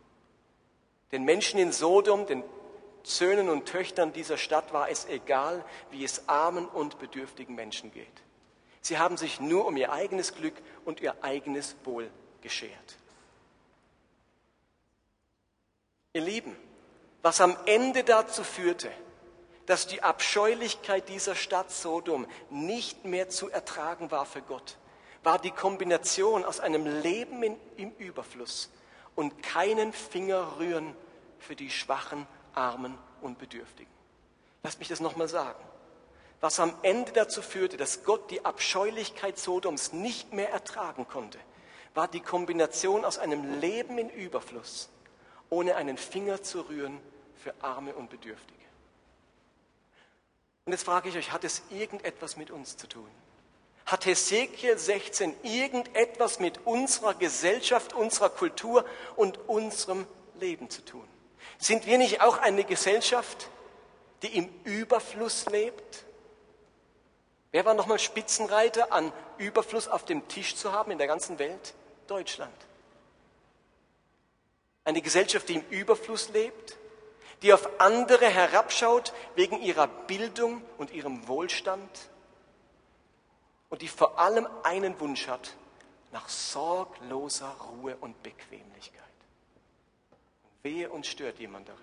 Den 1.12 1.24
Menschen 1.24 1.58
in 1.58 1.72
Sodom, 1.72 2.26
den 2.26 2.42
Söhnen 3.02 3.48
und 3.48 3.66
Töchtern 3.66 4.12
dieser 4.12 4.36
Stadt 4.36 4.72
war 4.72 4.90
es 4.90 5.06
egal, 5.06 5.64
wie 5.90 6.04
es 6.04 6.28
armen 6.28 6.66
und 6.66 6.98
bedürftigen 6.98 7.54
Menschen 7.54 7.92
geht. 7.92 8.06
Sie 8.80 8.98
haben 8.98 9.16
sich 9.16 9.40
nur 9.40 9.66
um 9.66 9.76
ihr 9.76 9.92
eigenes 9.92 10.34
Glück 10.34 10.54
und 10.84 11.00
ihr 11.00 11.22
eigenes 11.22 11.76
Wohl 11.84 12.10
geschert. 12.40 12.96
Ihr 16.12 16.22
Lieben, 16.22 16.56
was 17.22 17.40
am 17.40 17.56
Ende 17.66 18.02
dazu 18.02 18.42
führte, 18.42 18.90
dass 19.66 19.86
die 19.86 20.02
Abscheulichkeit 20.02 21.08
dieser 21.08 21.34
Stadt 21.34 21.70
Sodom 21.70 22.26
nicht 22.50 23.04
mehr 23.04 23.28
zu 23.28 23.50
ertragen 23.50 24.10
war 24.10 24.26
für 24.26 24.42
Gott, 24.42 24.76
war 25.22 25.38
die 25.38 25.50
Kombination 25.50 26.44
aus 26.44 26.60
einem 26.60 26.86
Leben 27.02 27.42
in, 27.42 27.56
im 27.76 27.92
Überfluss 27.98 28.70
und 29.16 29.42
keinen 29.42 29.92
Finger 29.92 30.58
rühren 30.58 30.94
für 31.38 31.56
die 31.56 31.70
Schwachen 31.70 32.26
Armen 32.54 32.96
und 33.20 33.38
Bedürftigen. 33.38 33.90
Lasst 34.62 34.78
mich 34.78 34.88
das 34.88 35.00
nochmal 35.00 35.28
sagen. 35.28 35.62
Was 36.40 36.60
am 36.60 36.74
Ende 36.82 37.12
dazu 37.12 37.42
führte, 37.42 37.76
dass 37.76 38.04
Gott 38.04 38.30
die 38.30 38.44
Abscheulichkeit 38.44 39.38
Sodoms 39.38 39.92
nicht 39.92 40.32
mehr 40.32 40.50
ertragen 40.50 41.08
konnte, 41.08 41.38
war 41.94 42.08
die 42.08 42.20
Kombination 42.20 43.04
aus 43.04 43.18
einem 43.18 43.58
Leben 43.60 43.96
in 43.96 44.10
Überfluss, 44.10 44.90
ohne 45.48 45.76
einen 45.76 45.96
Finger 45.96 46.42
zu 46.42 46.60
rühren 46.68 47.00
für 47.42 47.54
Arme 47.62 47.94
und 47.94 48.10
Bedürftige. 48.10 48.56
Und 50.66 50.72
jetzt 50.72 50.84
frage 50.84 51.08
ich 51.08 51.16
euch, 51.16 51.32
hat 51.32 51.44
es 51.44 51.62
irgendetwas 51.70 52.36
mit 52.36 52.50
uns 52.50 52.76
zu 52.76 52.86
tun? 52.86 53.08
Hat 53.86 54.04
Hesekiel 54.04 54.76
16 54.76 55.36
irgendetwas 55.44 56.40
mit 56.40 56.66
unserer 56.66 57.14
Gesellschaft, 57.14 57.92
unserer 57.92 58.30
Kultur 58.30 58.84
und 59.14 59.38
unserem 59.48 60.06
Leben 60.40 60.68
zu 60.68 60.84
tun? 60.84 61.06
Sind 61.58 61.86
wir 61.86 61.96
nicht 61.96 62.20
auch 62.20 62.38
eine 62.38 62.64
Gesellschaft, 62.64 63.48
die 64.22 64.36
im 64.36 64.48
Überfluss 64.64 65.46
lebt? 65.46 66.04
Wer 67.52 67.64
war 67.64 67.74
nochmal 67.74 68.00
Spitzenreiter 68.00 68.92
an 68.92 69.12
Überfluss 69.38 69.86
auf 69.86 70.04
dem 70.04 70.26
Tisch 70.26 70.56
zu 70.56 70.72
haben 70.72 70.90
in 70.90 70.98
der 70.98 71.06
ganzen 71.06 71.38
Welt? 71.38 71.74
Deutschland. 72.08 72.54
Eine 74.84 75.00
Gesellschaft, 75.00 75.48
die 75.48 75.54
im 75.54 75.64
Überfluss 75.70 76.28
lebt, 76.30 76.76
die 77.42 77.52
auf 77.52 77.80
andere 77.80 78.26
herabschaut 78.26 79.12
wegen 79.36 79.62
ihrer 79.62 79.86
Bildung 79.86 80.62
und 80.76 80.92
ihrem 80.92 81.28
Wohlstand 81.28 81.88
und 83.76 83.82
die 83.82 83.88
vor 83.88 84.18
allem 84.18 84.48
einen 84.62 84.98
Wunsch 85.00 85.28
hat, 85.28 85.54
nach 86.10 86.30
sorgloser 86.30 87.54
Ruhe 87.60 87.94
und 88.00 88.22
Bequemlichkeit. 88.22 89.02
Und 90.44 90.50
wehe 90.64 90.88
uns 90.88 91.06
stört 91.08 91.38
jemand 91.38 91.68
darin. 91.68 91.82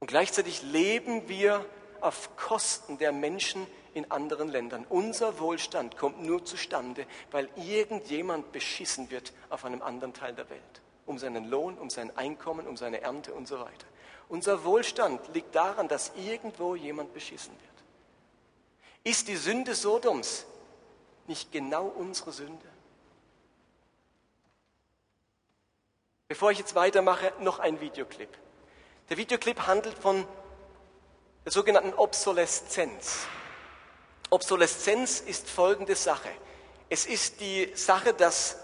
Und 0.00 0.08
gleichzeitig 0.08 0.62
leben 0.62 1.28
wir 1.28 1.64
auf 2.00 2.36
Kosten 2.36 2.98
der 2.98 3.12
Menschen 3.12 3.64
in 3.94 4.10
anderen 4.10 4.48
Ländern. 4.48 4.84
Unser 4.88 5.38
Wohlstand 5.38 5.96
kommt 5.96 6.20
nur 6.20 6.44
zustande, 6.44 7.06
weil 7.30 7.48
irgendjemand 7.54 8.50
beschissen 8.50 9.08
wird 9.12 9.32
auf 9.50 9.64
einem 9.64 9.82
anderen 9.82 10.14
Teil 10.14 10.34
der 10.34 10.50
Welt. 10.50 10.82
Um 11.06 11.16
seinen 11.16 11.48
Lohn, 11.48 11.78
um 11.78 11.90
sein 11.90 12.16
Einkommen, 12.16 12.66
um 12.66 12.76
seine 12.76 13.02
Ernte 13.02 13.32
und 13.34 13.46
so 13.46 13.60
weiter. 13.60 13.86
Unser 14.28 14.64
Wohlstand 14.64 15.32
liegt 15.32 15.54
daran, 15.54 15.86
dass 15.86 16.10
irgendwo 16.16 16.74
jemand 16.74 17.14
beschissen 17.14 17.52
wird. 17.52 17.67
Ist 19.04 19.28
die 19.28 19.36
Sünde 19.36 19.74
Sodoms 19.74 20.44
nicht 21.26 21.52
genau 21.52 21.86
unsere 21.86 22.32
Sünde? 22.32 22.66
Bevor 26.28 26.50
ich 26.50 26.58
jetzt 26.58 26.74
weitermache, 26.74 27.32
noch 27.40 27.58
ein 27.58 27.80
Videoclip. 27.80 28.28
Der 29.08 29.16
Videoclip 29.16 29.66
handelt 29.66 29.98
von 29.98 30.26
der 31.44 31.52
sogenannten 31.52 31.94
Obsoleszenz. 31.94 33.26
Obsoleszenz 34.28 35.20
ist 35.20 35.48
folgende 35.48 35.96
Sache. 35.96 36.28
Es 36.90 37.06
ist 37.06 37.40
die 37.40 37.72
Sache, 37.74 38.12
dass 38.12 38.58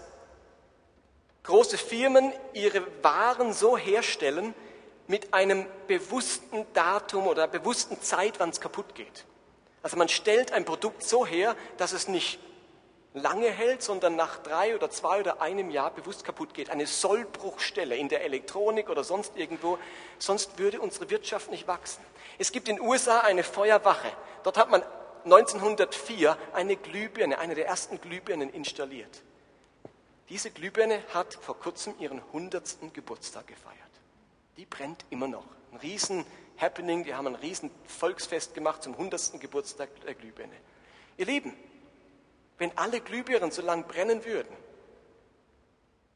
große 1.41 1.79
Firmen 1.79 2.31
ihre 2.53 2.85
Waren 3.03 3.53
so 3.53 3.77
herstellen 3.77 4.53
mit 5.07 5.33
einem 5.33 5.65
bewussten 5.87 6.65
Datum 6.73 7.25
oder 7.25 7.47
bewussten 7.47 7.99
Zeit, 8.01 8.39
wann 8.39 8.49
es 8.49 8.61
kaputt 8.61 8.93
geht. 8.93 9.25
Also 9.85 9.97
man 9.97 10.09
stellt 10.09 10.51
ein 10.51 10.65
Produkt 10.65 11.03
so 11.03 11.27
her, 11.27 11.55
dass 11.77 11.91
es 11.91 12.07
nicht 12.07 12.39
lange 13.13 13.51
hält, 13.51 13.83
sondern 13.83 14.15
nach 14.15 14.39
drei 14.39 14.73
oder 14.73 14.89
zwei 14.89 15.19
oder 15.19 15.43
einem 15.43 15.69
Jahr 15.69 15.91
bewusst 15.91 16.23
kaputt 16.23 16.55
geht. 16.55 16.71
Eine 16.71 16.87
Sollbruchstelle 16.87 17.95
in 17.95 18.09
der 18.09 18.23
Elektronik 18.23 18.89
oder 18.89 19.03
sonst 19.03 19.37
irgendwo, 19.37 19.77
sonst 20.17 20.57
würde 20.57 20.81
unsere 20.81 21.11
Wirtschaft 21.11 21.51
nicht 21.51 21.67
wachsen. 21.67 22.03
Es 22.39 22.51
gibt 22.51 22.67
in 22.67 22.77
den 22.77 22.83
USA 22.83 23.19
eine 23.19 23.43
Feuerwache. 23.43 24.11
Dort 24.41 24.57
hat 24.57 24.71
man 24.71 24.81
1904 25.25 26.35
eine 26.53 26.77
Glühbirne, 26.77 27.37
eine 27.37 27.53
der 27.53 27.67
ersten 27.67 28.01
Glühbirnen 28.01 28.49
installiert. 28.49 29.21
Diese 30.29 30.49
Glühbirne 30.49 31.03
hat 31.13 31.35
vor 31.35 31.59
kurzem 31.59 31.93
ihren 31.99 32.23
100. 32.33 32.91
Geburtstag 32.91 33.45
gefeiert. 33.45 33.75
Die 34.57 34.65
brennt 34.65 35.05
immer 35.11 35.27
noch. 35.27 35.45
Ein 35.71 35.77
riesen 35.77 36.25
Happening, 36.57 37.03
die 37.03 37.13
haben 37.13 37.27
ein 37.27 37.35
riesen 37.35 37.69
Volksfest 37.85 38.53
gemacht 38.53 38.83
zum 38.83 38.93
100. 38.93 39.39
Geburtstag 39.39 39.89
der 40.05 40.13
Glühbirne. 40.15 40.55
Ihr 41.17 41.25
Lieben, 41.25 41.53
wenn 42.57 42.77
alle 42.77 43.01
Glühbirnen 43.01 43.51
so 43.51 43.61
lang 43.61 43.85
brennen 43.87 44.23
würden, 44.25 44.55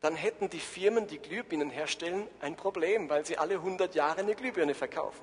dann 0.02 0.16
hätten 0.16 0.50
die 0.50 0.60
Firmen, 0.60 1.08
die 1.08 1.20
Glühbirnen 1.20 1.70
herstellen, 1.70 2.28
ein 2.40 2.56
Problem, 2.56 3.10
weil 3.10 3.26
sie 3.26 3.38
alle 3.38 3.56
100 3.56 3.96
Jahre 3.96 4.22
eine 4.22 4.34
Glühbirne 4.34 4.74
verkaufen. 4.74 5.22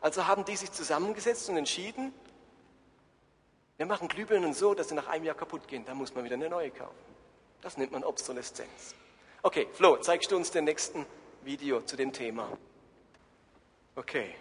Also 0.00 0.26
haben 0.26 0.44
die 0.44 0.56
sich 0.56 0.70
zusammengesetzt 0.70 1.48
und 1.48 1.56
entschieden, 1.56 2.12
wir 3.78 3.86
machen 3.86 4.06
Glühbirnen 4.06 4.54
so, 4.54 4.74
dass 4.74 4.90
sie 4.90 4.94
nach 4.94 5.08
einem 5.08 5.24
Jahr 5.24 5.34
kaputt 5.34 5.66
gehen, 5.66 5.84
dann 5.84 5.96
muss 5.96 6.14
man 6.14 6.24
wieder 6.24 6.36
eine 6.36 6.48
neue 6.48 6.70
kaufen. 6.70 6.94
Das 7.62 7.76
nennt 7.76 7.90
man 7.90 8.04
Obsoleszenz. 8.04 8.94
Okay, 9.42 9.66
Flo, 9.72 9.96
zeigst 9.96 10.30
du 10.30 10.36
uns 10.36 10.52
den 10.52 10.64
nächsten 10.64 11.04
Video 11.42 11.80
zu 11.82 11.96
dem 11.96 12.12
Thema? 12.12 12.48
Okay. 13.96 14.34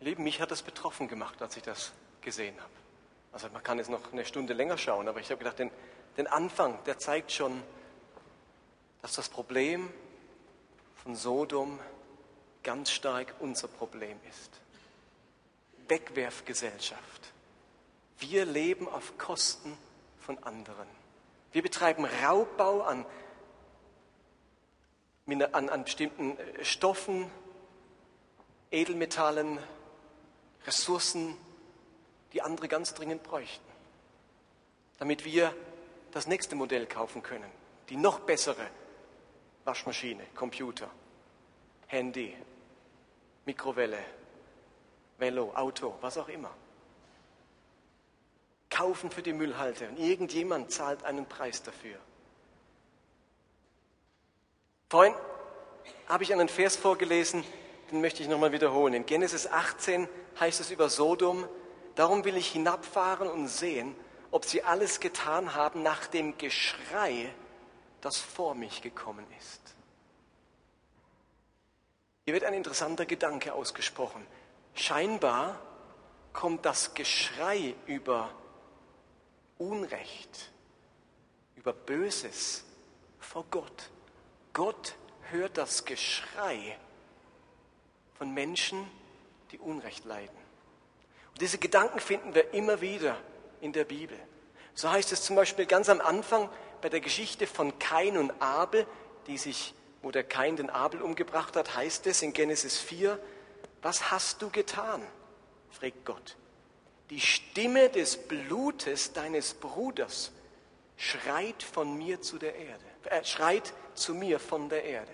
Lieben, 0.00 0.24
mich 0.24 0.40
hat 0.40 0.50
das 0.50 0.62
betroffen 0.62 1.08
gemacht, 1.08 1.40
als 1.40 1.56
ich 1.56 1.62
das 1.62 1.92
gesehen 2.20 2.56
habe. 2.60 2.70
Also 3.32 3.48
man 3.50 3.62
kann 3.62 3.78
jetzt 3.78 3.90
noch 3.90 4.12
eine 4.12 4.24
Stunde 4.24 4.52
länger 4.52 4.78
schauen, 4.78 5.08
aber 5.08 5.20
ich 5.20 5.30
habe 5.30 5.38
gedacht, 5.38 5.58
den, 5.58 5.70
den 6.16 6.26
Anfang, 6.26 6.78
der 6.84 6.98
zeigt 6.98 7.32
schon, 7.32 7.62
dass 9.02 9.14
das 9.14 9.28
Problem 9.28 9.92
von 11.02 11.14
Sodom 11.14 11.78
ganz 12.62 12.90
stark 12.90 13.34
unser 13.40 13.68
Problem 13.68 14.18
ist. 14.28 14.60
Wegwerfgesellschaft. 15.88 17.32
Wir 18.18 18.44
leben 18.44 18.88
auf 18.88 19.16
Kosten 19.18 19.76
von 20.18 20.42
anderen. 20.42 20.88
Wir 21.52 21.62
betreiben 21.62 22.04
Raubbau 22.04 22.82
an, 22.82 23.06
an, 25.52 25.68
an 25.68 25.84
bestimmten 25.84 26.36
äh, 26.38 26.64
Stoffen, 26.64 27.30
Edelmetallen, 28.70 29.58
Ressourcen, 30.66 31.36
die 32.32 32.42
andere 32.42 32.68
ganz 32.68 32.94
dringend 32.94 33.22
bräuchten, 33.22 33.64
damit 34.98 35.24
wir 35.24 35.54
das 36.10 36.26
nächste 36.26 36.56
Modell 36.56 36.86
kaufen 36.86 37.22
können, 37.22 37.50
die 37.88 37.96
noch 37.96 38.20
bessere 38.20 38.66
Waschmaschine, 39.64 40.24
Computer, 40.34 40.90
Handy, 41.86 42.34
Mikrowelle, 43.44 44.02
Velo, 45.18 45.52
Auto, 45.54 45.94
was 46.00 46.18
auch 46.18 46.28
immer. 46.28 46.50
Kaufen 48.68 49.10
für 49.10 49.22
die 49.22 49.32
Müllhalter 49.32 49.88
und 49.88 49.98
irgendjemand 49.98 50.70
zahlt 50.70 51.04
einen 51.04 51.26
Preis 51.26 51.62
dafür. 51.62 51.98
Vorhin 54.88 55.14
habe 56.08 56.24
ich 56.24 56.32
einen 56.32 56.48
Vers 56.48 56.76
vorgelesen, 56.76 57.44
den 57.90 58.00
möchte 58.00 58.22
ich 58.22 58.28
nochmal 58.28 58.52
wiederholen. 58.52 58.94
In 58.94 59.06
Genesis 59.06 59.46
18 59.46 60.08
heißt 60.38 60.60
es 60.60 60.70
über 60.70 60.88
Sodom, 60.88 61.48
Darum 61.96 62.24
will 62.24 62.36
ich 62.36 62.52
hinabfahren 62.52 63.26
und 63.26 63.48
sehen, 63.48 63.96
ob 64.30 64.44
sie 64.44 64.62
alles 64.62 65.00
getan 65.00 65.54
haben 65.54 65.82
nach 65.82 66.06
dem 66.06 66.36
Geschrei, 66.36 67.34
das 68.02 68.18
vor 68.18 68.54
mich 68.54 68.82
gekommen 68.82 69.26
ist. 69.38 69.74
Hier 72.26 72.34
wird 72.34 72.44
ein 72.44 72.52
interessanter 72.52 73.06
Gedanke 73.06 73.54
ausgesprochen. 73.54 74.26
Scheinbar 74.74 75.58
kommt 76.34 76.66
das 76.66 76.92
Geschrei 76.92 77.74
über 77.86 78.30
Unrecht, 79.56 80.52
über 81.54 81.72
Böses 81.72 82.64
vor 83.18 83.46
Gott. 83.50 83.88
Gott 84.52 84.96
hört 85.30 85.56
das 85.56 85.86
Geschrei 85.86 86.78
von 88.18 88.32
Menschen, 88.32 88.86
die 89.52 89.58
Unrecht 89.58 90.04
leiden. 90.04 90.36
Diese 91.40 91.58
Gedanken 91.58 92.00
finden 92.00 92.34
wir 92.34 92.54
immer 92.54 92.80
wieder 92.80 93.16
in 93.60 93.72
der 93.72 93.84
Bibel. 93.84 94.18
So 94.74 94.90
heißt 94.90 95.12
es 95.12 95.22
zum 95.22 95.36
Beispiel 95.36 95.66
ganz 95.66 95.88
am 95.88 96.00
Anfang 96.00 96.48
bei 96.80 96.88
der 96.88 97.00
Geschichte 97.00 97.46
von 97.46 97.78
Kain 97.78 98.16
und 98.16 98.32
Abel, 98.40 98.86
die 99.26 99.38
sich, 99.38 99.74
wo 100.02 100.10
der 100.10 100.24
Kain 100.24 100.56
den 100.56 100.70
Abel 100.70 101.02
umgebracht 101.02 101.56
hat, 101.56 101.74
heißt 101.76 102.06
es 102.06 102.22
in 102.22 102.32
Genesis 102.32 102.78
4, 102.78 103.18
was 103.82 104.10
hast 104.10 104.42
du 104.42 104.50
getan? 104.50 105.02
fragt 105.70 106.04
Gott. 106.04 106.36
Die 107.10 107.20
Stimme 107.20 107.88
des 107.88 108.16
Blutes 108.16 109.12
deines 109.12 109.54
Bruders 109.54 110.32
schreit 110.96 111.62
von 111.62 111.96
mir 111.96 112.20
zu 112.20 112.38
der 112.38 112.54
Erde, 112.56 112.84
äh, 113.04 113.24
schreit 113.24 113.72
zu 113.94 114.14
mir 114.14 114.40
von 114.40 114.68
der 114.68 114.84
Erde. 114.84 115.12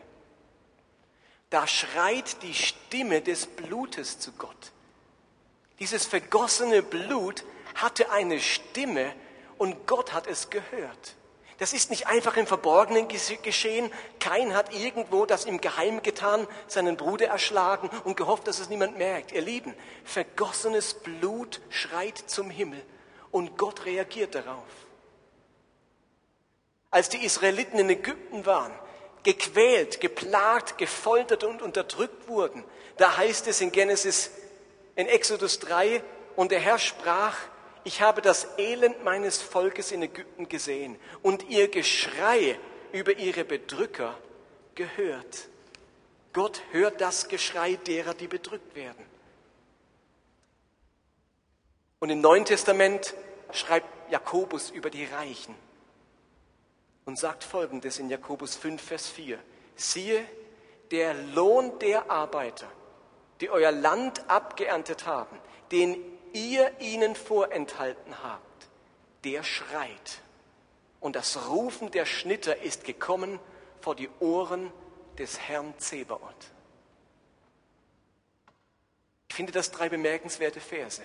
Da 1.53 1.67
schreit 1.67 2.43
die 2.43 2.55
Stimme 2.55 3.21
des 3.21 3.45
Blutes 3.45 4.19
zu 4.19 4.33
Gott. 4.33 4.73
Dieses 5.81 6.07
vergossene 6.07 6.83
Blut 6.83 7.45
hatte 7.75 8.11
eine 8.11 8.41
Stimme 8.41 9.15
und 9.59 9.87
Gott 9.87 10.15
hat 10.15 10.27
es 10.27 10.49
gehört. 10.49 11.15
Das 11.59 11.75
ist 11.75 11.91
nicht 11.91 12.07
einfach 12.07 12.39
im 12.39 12.47
Verborgenen 12.47 13.07
geschehen. 13.07 13.93
Kein 14.19 14.55
hat 14.55 14.73
irgendwo 14.73 15.27
das 15.27 15.45
im 15.45 15.61
Geheimen 15.61 16.03
getan, 16.03 16.49
seinen 16.69 16.97
Bruder 16.97 17.27
erschlagen 17.27 17.91
und 18.05 18.17
gehofft, 18.17 18.47
dass 18.49 18.59
es 18.59 18.71
niemand 18.71 18.97
merkt. 18.97 19.33
Ihr 19.33 19.43
Lieben, 19.43 19.75
vergossenes 20.05 20.95
Blut 20.95 21.61
schreit 21.69 22.17
zum 22.17 22.49
Himmel 22.49 22.83
und 23.31 23.59
Gott 23.59 23.85
reagiert 23.85 24.35
darauf. 24.35 24.65
Als 26.91 27.11
die 27.11 27.23
Israeliten 27.23 27.79
in 27.79 27.91
Ägypten 27.91 28.47
waren, 28.47 28.73
gequält, 29.23 30.01
geplagt, 30.01 30.79
gefoltert 30.79 31.45
und 31.45 31.63
unterdrückt 31.63 32.29
wurden, 32.29 32.65
da 32.97 33.17
heißt 33.17 33.47
es 33.49 33.61
in 33.61 33.73
Genesis 33.73 34.31
in 34.97 35.07
Exodus 35.07 35.59
3, 35.61 36.03
und 36.37 36.51
der 36.51 36.61
Herr 36.61 36.79
sprach, 36.79 37.37
ich 37.85 38.01
habe 38.01 38.23
das 38.23 38.47
Elend 38.59 39.05
meines 39.05 39.43
Volkes 39.43 39.93
in 39.93 40.03
Ägypten 40.03 40.49
gesehen 40.49 40.97
und 41.23 41.49
ihr 41.49 41.69
Geschrei 41.69 42.59
über 42.93 43.17
ihre 43.19 43.45
Bedrücker 43.45 44.17
gehört. 44.75 45.49
Gott 46.33 46.63
hört 46.71 47.01
das 47.01 47.29
Geschrei 47.29 47.75
derer, 47.75 48.15
die 48.15 48.29
bedrückt 48.29 48.75
werden. 48.75 49.05
Und 51.99 52.11
im 52.11 52.21
Neuen 52.21 52.45
Testament 52.45 53.15
schreibt 53.53 54.11
Jakobus 54.11 54.71
über 54.71 54.91
die 54.91 55.05
Reichen 55.05 55.55
und 57.05 57.19
sagt 57.19 57.45
Folgendes 57.45 57.99
in 57.99 58.09
Jakobus 58.09 58.57
5, 58.57 58.81
Vers 58.81 59.09
4. 59.09 59.39
Siehe, 59.75 60.25
der 60.91 61.15
Lohn 61.15 61.79
der 61.79 62.11
Arbeiter 62.11 62.69
die 63.43 63.51
euer 63.51 63.73
Land 63.73 64.31
abgeerntet 64.31 65.05
haben, 65.05 65.37
den 65.73 66.01
ihr 66.33 66.81
ihnen 66.81 67.17
vorenthalten 67.17 68.23
habt, 68.23 68.69
der 69.25 69.43
schreit 69.43 70.21
Und 71.01 71.17
das 71.17 71.49
Rufen 71.49 71.91
der 71.91 72.07
Schnitter 72.07 72.63
ist 72.63 72.85
gekommen 72.85 73.41
vor 73.81 73.97
die 73.97 74.09
Ohren 74.21 74.73
des 75.19 75.41
Herrn 75.41 75.75
Zebaoth. 75.79 76.53
Ich 79.29 79.35
finde 79.35 79.51
das 79.51 79.73
drei 79.73 79.89
bemerkenswerte 79.89 80.61
Verse, 80.61 81.03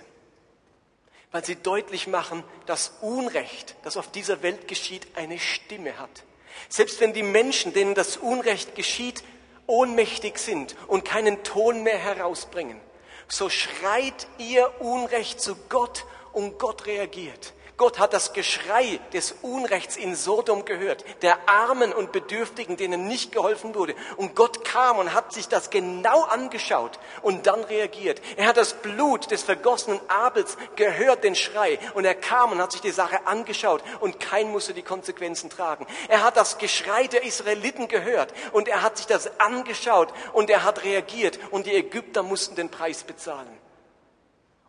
weil 1.32 1.44
sie 1.44 1.56
deutlich 1.56 2.06
machen, 2.06 2.42
dass 2.66 2.92
Unrecht, 3.00 3.76
das 3.82 3.96
auf 3.96 4.10
dieser 4.10 4.42
Welt 4.42 4.68
geschieht, 4.68 5.06
eine 5.14 5.38
Stimme 5.38 5.98
hat. 5.98 6.24
Selbst 6.68 7.00
wenn 7.00 7.12
die 7.12 7.22
Menschen, 7.22 7.72
denen 7.72 7.94
das 7.94 8.16
Unrecht 8.16 8.74
geschieht, 8.74 9.22
ohnmächtig 9.66 10.38
sind 10.38 10.74
und 10.86 11.04
keinen 11.04 11.42
Ton 11.44 11.82
mehr 11.82 11.98
herausbringen, 11.98 12.80
so 13.28 13.50
schreit 13.50 14.26
ihr 14.38 14.80
Unrecht 14.80 15.40
zu 15.40 15.54
Gott 15.68 16.06
und 16.32 16.58
Gott 16.58 16.86
reagiert. 16.86 17.52
Gott 17.78 18.00
hat 18.00 18.12
das 18.12 18.32
Geschrei 18.32 18.98
des 19.12 19.36
Unrechts 19.40 19.96
in 19.96 20.16
Sodom 20.16 20.64
gehört, 20.64 21.04
der 21.22 21.38
Armen 21.48 21.92
und 21.92 22.10
Bedürftigen, 22.10 22.76
denen 22.76 23.06
nicht 23.06 23.30
geholfen 23.30 23.76
wurde. 23.76 23.94
Und 24.16 24.34
Gott 24.34 24.64
kam 24.64 24.98
und 24.98 25.14
hat 25.14 25.32
sich 25.32 25.46
das 25.46 25.70
genau 25.70 26.24
angeschaut 26.24 26.98
und 27.22 27.46
dann 27.46 27.62
reagiert. 27.62 28.20
Er 28.36 28.48
hat 28.48 28.56
das 28.56 28.74
Blut 28.74 29.30
des 29.30 29.44
vergossenen 29.44 30.00
Abels 30.08 30.56
gehört, 30.74 31.22
den 31.22 31.36
Schrei. 31.36 31.78
Und 31.94 32.04
er 32.04 32.16
kam 32.16 32.50
und 32.50 32.60
hat 32.60 32.72
sich 32.72 32.80
die 32.80 32.90
Sache 32.90 33.28
angeschaut 33.28 33.84
und 34.00 34.18
kein 34.18 34.50
musste 34.50 34.74
die 34.74 34.82
Konsequenzen 34.82 35.48
tragen. 35.48 35.86
Er 36.08 36.24
hat 36.24 36.36
das 36.36 36.58
Geschrei 36.58 37.06
der 37.06 37.22
Israeliten 37.22 37.86
gehört 37.86 38.34
und 38.50 38.66
er 38.66 38.82
hat 38.82 38.96
sich 38.96 39.06
das 39.06 39.38
angeschaut 39.38 40.12
und 40.32 40.50
er 40.50 40.64
hat 40.64 40.82
reagiert 40.82 41.38
und 41.52 41.66
die 41.66 41.76
Ägypter 41.76 42.24
mussten 42.24 42.56
den 42.56 42.70
Preis 42.70 43.04
bezahlen. 43.04 43.56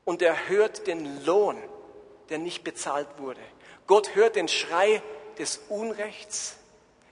Und 0.06 0.22
er 0.22 0.48
hört 0.48 0.86
den 0.86 1.26
Lohn 1.26 1.60
der 2.30 2.38
nicht 2.38 2.64
bezahlt 2.64 3.08
wurde. 3.18 3.42
Gott 3.88 4.16
hört 4.16 4.36
den 4.36 4.48
Schrei 4.48 5.02
des 5.38 5.62
Unrechts, 5.70 6.58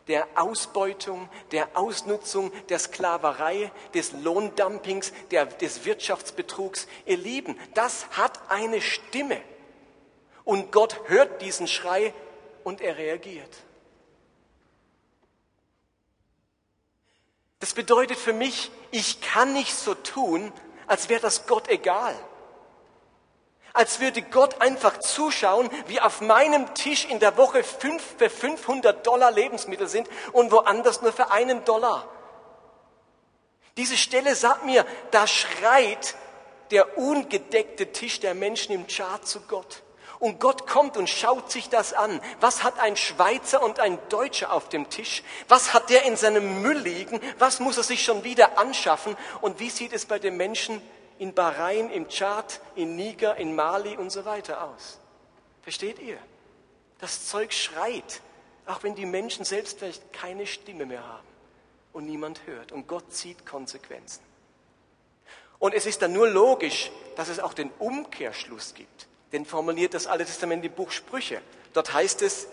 der 0.08 0.28
Ausbeutung, 0.36 1.28
der 1.52 1.70
Ausnutzung, 1.74 2.52
der 2.70 2.80
Sklaverei, 2.80 3.72
des 3.94 4.12
Lohndumpings, 4.14 5.12
der, 5.32 5.46
des 5.46 5.86
Wirtschaftsbetrugs. 5.86 6.88
Ihr 7.06 7.18
Lieben, 7.18 7.60
das 7.74 8.08
hat 8.12 8.40
eine 8.50 8.82
Stimme. 8.82 9.42
Und 10.44 10.72
Gott 10.72 11.02
hört 11.08 11.42
diesen 11.42 11.68
Schrei 11.68 12.14
und 12.64 12.80
er 12.80 12.98
reagiert. 12.98 13.50
Das 17.60 17.74
bedeutet 17.74 18.18
für 18.18 18.34
mich, 18.34 18.72
ich 18.92 19.20
kann 19.20 19.54
nicht 19.54 19.74
so 19.74 19.94
tun, 19.94 20.54
als 20.86 21.10
wäre 21.10 21.22
das 21.22 21.48
Gott 21.48 21.68
egal 21.68 22.16
als 23.78 24.00
würde 24.00 24.24
Gott 24.24 24.60
einfach 24.60 24.98
zuschauen, 24.98 25.70
wie 25.86 26.02
auf 26.02 26.22
meinem 26.22 26.74
Tisch 26.74 27.06
in 27.06 27.20
der 27.20 27.38
Woche 27.38 27.64
fünf 27.64 28.04
für 28.18 28.30
500 28.30 29.06
Dollar 29.06 29.32
Lebensmittel 29.32 29.88
sind 29.88 30.10
und 30.34 30.52
woanders 30.52 31.04
nur 31.04 31.14
für 31.14 31.30
einen 31.32 31.64
Dollar. 31.64 32.08
Diese 33.78 33.96
Stelle 33.96 34.36
sagt 34.36 34.66
mir, 34.66 34.84
da 35.12 35.28
schreit 35.28 36.16
der 36.72 36.98
ungedeckte 36.98 37.92
Tisch 37.92 38.20
der 38.20 38.34
Menschen 38.34 38.74
im 38.74 38.88
Chart 38.88 39.26
zu 39.28 39.42
Gott. 39.42 39.84
Und 40.18 40.40
Gott 40.40 40.66
kommt 40.66 40.98
und 40.98 41.08
schaut 41.08 41.52
sich 41.52 41.70
das 41.70 41.94
an. 41.94 42.20
Was 42.40 42.64
hat 42.64 42.80
ein 42.80 42.98
Schweizer 42.98 43.62
und 43.62 43.80
ein 43.80 44.00
Deutscher 44.10 44.52
auf 44.52 44.70
dem 44.70 44.90
Tisch? 44.90 45.22
Was 45.48 45.76
hat 45.76 45.92
der 45.92 46.06
in 46.06 46.16
seinem 46.16 46.64
Müll 46.64 46.80
liegen? 46.80 47.22
Was 47.38 47.60
muss 47.60 47.78
er 47.78 47.84
sich 47.84 48.04
schon 48.04 48.24
wieder 48.24 48.58
anschaffen? 48.58 49.16
Und 49.42 49.60
wie 49.60 49.70
sieht 49.70 49.94
es 49.94 50.08
bei 50.08 50.18
den 50.18 50.36
Menschen 50.36 50.82
in 51.20 51.34
Bahrain, 51.34 51.90
im 51.90 52.08
Tschad, 52.08 52.62
in 52.76 52.96
Niger, 52.96 53.38
in 53.38 53.56
Mali 53.56 53.98
und 53.98 54.12
so 54.12 54.26
weiter 54.26 54.64
aus. 54.64 55.00
Versteht 55.62 56.00
ihr? 56.00 56.18
Das 57.00 57.28
Zeug 57.28 57.54
schreit, 57.54 58.22
auch 58.66 58.84
wenn 58.84 58.96
die 58.96 59.06
Menschen 59.06 59.46
selbst 59.46 59.80
vielleicht 59.80 60.14
keine 60.14 60.48
Stimme 60.48 60.86
mehr 60.86 61.06
haben 61.06 61.28
und 61.94 62.06
niemand 62.06 62.42
hört. 62.46 62.72
Und 62.72 62.88
Gott 62.88 63.14
zieht 63.14 63.46
Konsequenzen. 63.46 64.22
Und 65.60 65.74
es 65.74 65.86
ist 65.86 66.02
dann 66.02 66.14
nur 66.14 66.30
logisch, 66.30 66.92
dass 67.16 67.30
es 67.30 67.40
auch 67.40 67.54
den 67.54 67.72
Umkehrschluss 67.80 68.74
gibt. 68.74 69.08
Denn 69.32 69.46
formuliert 69.46 69.94
das 69.94 70.08
Alte 70.08 70.26
Testament 70.26 70.64
im 70.64 70.72
Buch 70.72 70.92
Sprüche. 70.92 71.42
Dort 71.74 71.94
heißt 71.94 72.22
es, 72.22 72.48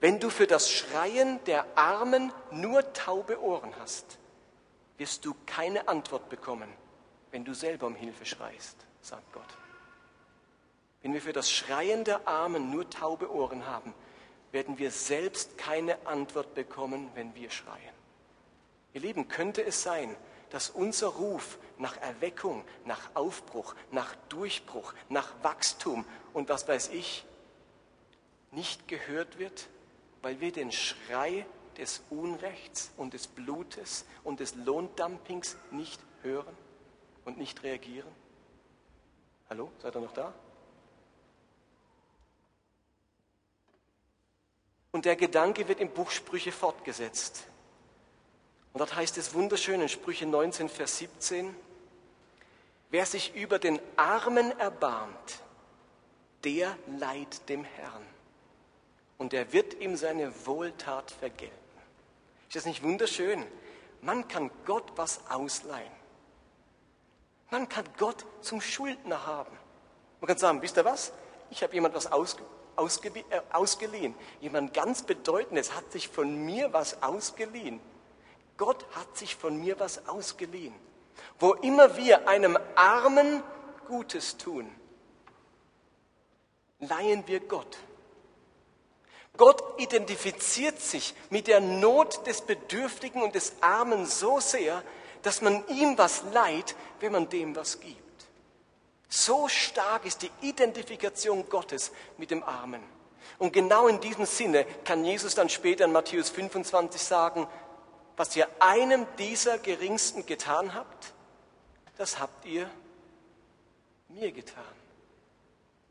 wenn 0.00 0.18
du 0.18 0.30
für 0.30 0.46
das 0.46 0.70
Schreien 0.70 1.42
der 1.44 1.66
Armen 1.76 2.32
nur 2.50 2.92
taube 2.94 3.40
Ohren 3.40 3.74
hast, 3.78 4.18
wirst 4.96 5.24
du 5.26 5.34
keine 5.46 5.88
Antwort 5.88 6.28
bekommen 6.30 6.68
wenn 7.30 7.44
du 7.44 7.54
selber 7.54 7.86
um 7.86 7.94
Hilfe 7.94 8.26
schreist, 8.26 8.76
sagt 9.00 9.32
Gott. 9.32 9.44
Wenn 11.02 11.14
wir 11.14 11.22
für 11.22 11.32
das 11.32 11.50
Schreien 11.50 12.04
der 12.04 12.26
Armen 12.28 12.70
nur 12.70 12.88
taube 12.90 13.32
Ohren 13.32 13.66
haben, 13.66 13.94
werden 14.52 14.78
wir 14.78 14.90
selbst 14.90 15.56
keine 15.56 16.06
Antwort 16.06 16.54
bekommen, 16.54 17.10
wenn 17.14 17.34
wir 17.34 17.50
schreien. 17.50 17.94
Ihr 18.92 19.00
Lieben, 19.00 19.28
könnte 19.28 19.64
es 19.64 19.82
sein, 19.82 20.14
dass 20.50 20.68
unser 20.68 21.08
Ruf 21.08 21.58
nach 21.78 21.96
Erweckung, 21.98 22.64
nach 22.84 23.14
Aufbruch, 23.14 23.74
nach 23.92 24.14
Durchbruch, 24.28 24.92
nach 25.08 25.32
Wachstum 25.42 26.04
und 26.32 26.48
was 26.48 26.66
weiß 26.66 26.88
ich 26.88 27.24
nicht 28.50 28.88
gehört 28.88 29.38
wird, 29.38 29.68
weil 30.22 30.40
wir 30.40 30.52
den 30.52 30.72
Schrei 30.72 31.46
des 31.78 32.02
Unrechts 32.10 32.90
und 32.96 33.14
des 33.14 33.28
Blutes 33.28 34.04
und 34.24 34.40
des 34.40 34.56
Lohndumpings 34.56 35.56
nicht 35.70 36.00
hören? 36.22 36.56
Und 37.30 37.38
nicht 37.38 37.62
reagieren? 37.62 38.10
Hallo, 39.48 39.70
seid 39.78 39.94
ihr 39.94 40.00
noch 40.00 40.12
da? 40.12 40.34
Und 44.90 45.04
der 45.04 45.14
Gedanke 45.14 45.68
wird 45.68 45.78
im 45.78 45.90
Buch 45.90 46.10
Sprüche 46.10 46.50
fortgesetzt. 46.50 47.44
Und 48.72 48.80
dort 48.80 48.96
heißt 48.96 49.16
es 49.16 49.32
wunderschön 49.32 49.80
in 49.80 49.88
Sprüche 49.88 50.26
19, 50.26 50.68
Vers 50.68 50.98
17, 50.98 51.54
wer 52.90 53.06
sich 53.06 53.36
über 53.36 53.60
den 53.60 53.80
Armen 53.96 54.58
erbarmt, 54.58 55.40
der 56.42 56.76
leiht 56.98 57.48
dem 57.48 57.62
Herrn. 57.62 58.04
Und 59.18 59.34
er 59.34 59.52
wird 59.52 59.74
ihm 59.74 59.96
seine 59.96 60.32
Wohltat 60.46 61.12
vergelten. 61.12 61.54
Ist 62.48 62.56
das 62.56 62.66
nicht 62.66 62.82
wunderschön? 62.82 63.46
Man 64.02 64.26
kann 64.26 64.50
Gott 64.64 64.90
was 64.96 65.20
ausleihen. 65.30 65.99
Man 67.50 67.68
kann 67.68 67.84
Gott 67.98 68.24
zum 68.40 68.60
Schuldner 68.60 69.26
haben. 69.26 69.56
Man 70.20 70.28
kann 70.28 70.38
sagen, 70.38 70.62
wisst 70.62 70.76
ihr 70.76 70.84
was? 70.84 71.12
Ich 71.50 71.62
habe 71.62 71.74
jemand 71.74 71.94
was 71.94 72.10
ausge, 72.10 72.42
ausge, 72.76 73.08
äh, 73.08 73.40
ausgeliehen. 73.52 74.14
Jemand 74.40 74.72
ganz 74.72 75.02
Bedeutendes 75.02 75.74
hat 75.74 75.90
sich 75.90 76.08
von 76.08 76.44
mir 76.44 76.72
was 76.72 77.02
ausgeliehen. 77.02 77.80
Gott 78.56 78.84
hat 78.94 79.16
sich 79.16 79.34
von 79.34 79.58
mir 79.58 79.80
was 79.80 80.06
ausgeliehen. 80.06 80.74
Wo 81.38 81.54
immer 81.54 81.96
wir 81.96 82.28
einem 82.28 82.58
Armen 82.76 83.42
Gutes 83.88 84.36
tun, 84.36 84.70
leihen 86.78 87.26
wir 87.26 87.40
Gott. 87.40 87.78
Gott 89.36 89.80
identifiziert 89.80 90.78
sich 90.80 91.14
mit 91.30 91.46
der 91.46 91.60
Not 91.60 92.26
des 92.26 92.42
Bedürftigen 92.42 93.22
und 93.22 93.34
des 93.34 93.54
Armen 93.62 94.04
so 94.06 94.38
sehr, 94.38 94.82
dass 95.22 95.42
man 95.42 95.66
ihm 95.68 95.96
was 95.98 96.22
leiht, 96.32 96.74
wenn 97.00 97.12
man 97.12 97.28
dem 97.28 97.54
was 97.56 97.80
gibt. 97.80 98.00
So 99.08 99.48
stark 99.48 100.04
ist 100.06 100.22
die 100.22 100.30
Identifikation 100.40 101.48
Gottes 101.48 101.92
mit 102.16 102.30
dem 102.30 102.42
Armen. 102.42 102.82
Und 103.38 103.52
genau 103.52 103.88
in 103.88 104.00
diesem 104.00 104.26
Sinne 104.26 104.64
kann 104.84 105.04
Jesus 105.04 105.34
dann 105.34 105.48
später 105.48 105.84
in 105.84 105.92
Matthäus 105.92 106.30
25 106.30 107.00
sagen, 107.00 107.46
was 108.16 108.36
ihr 108.36 108.48
einem 108.60 109.06
dieser 109.18 109.58
Geringsten 109.58 110.26
getan 110.26 110.74
habt, 110.74 111.12
das 111.96 112.18
habt 112.18 112.44
ihr 112.44 112.68
mir 114.08 114.30
getan. 114.32 114.62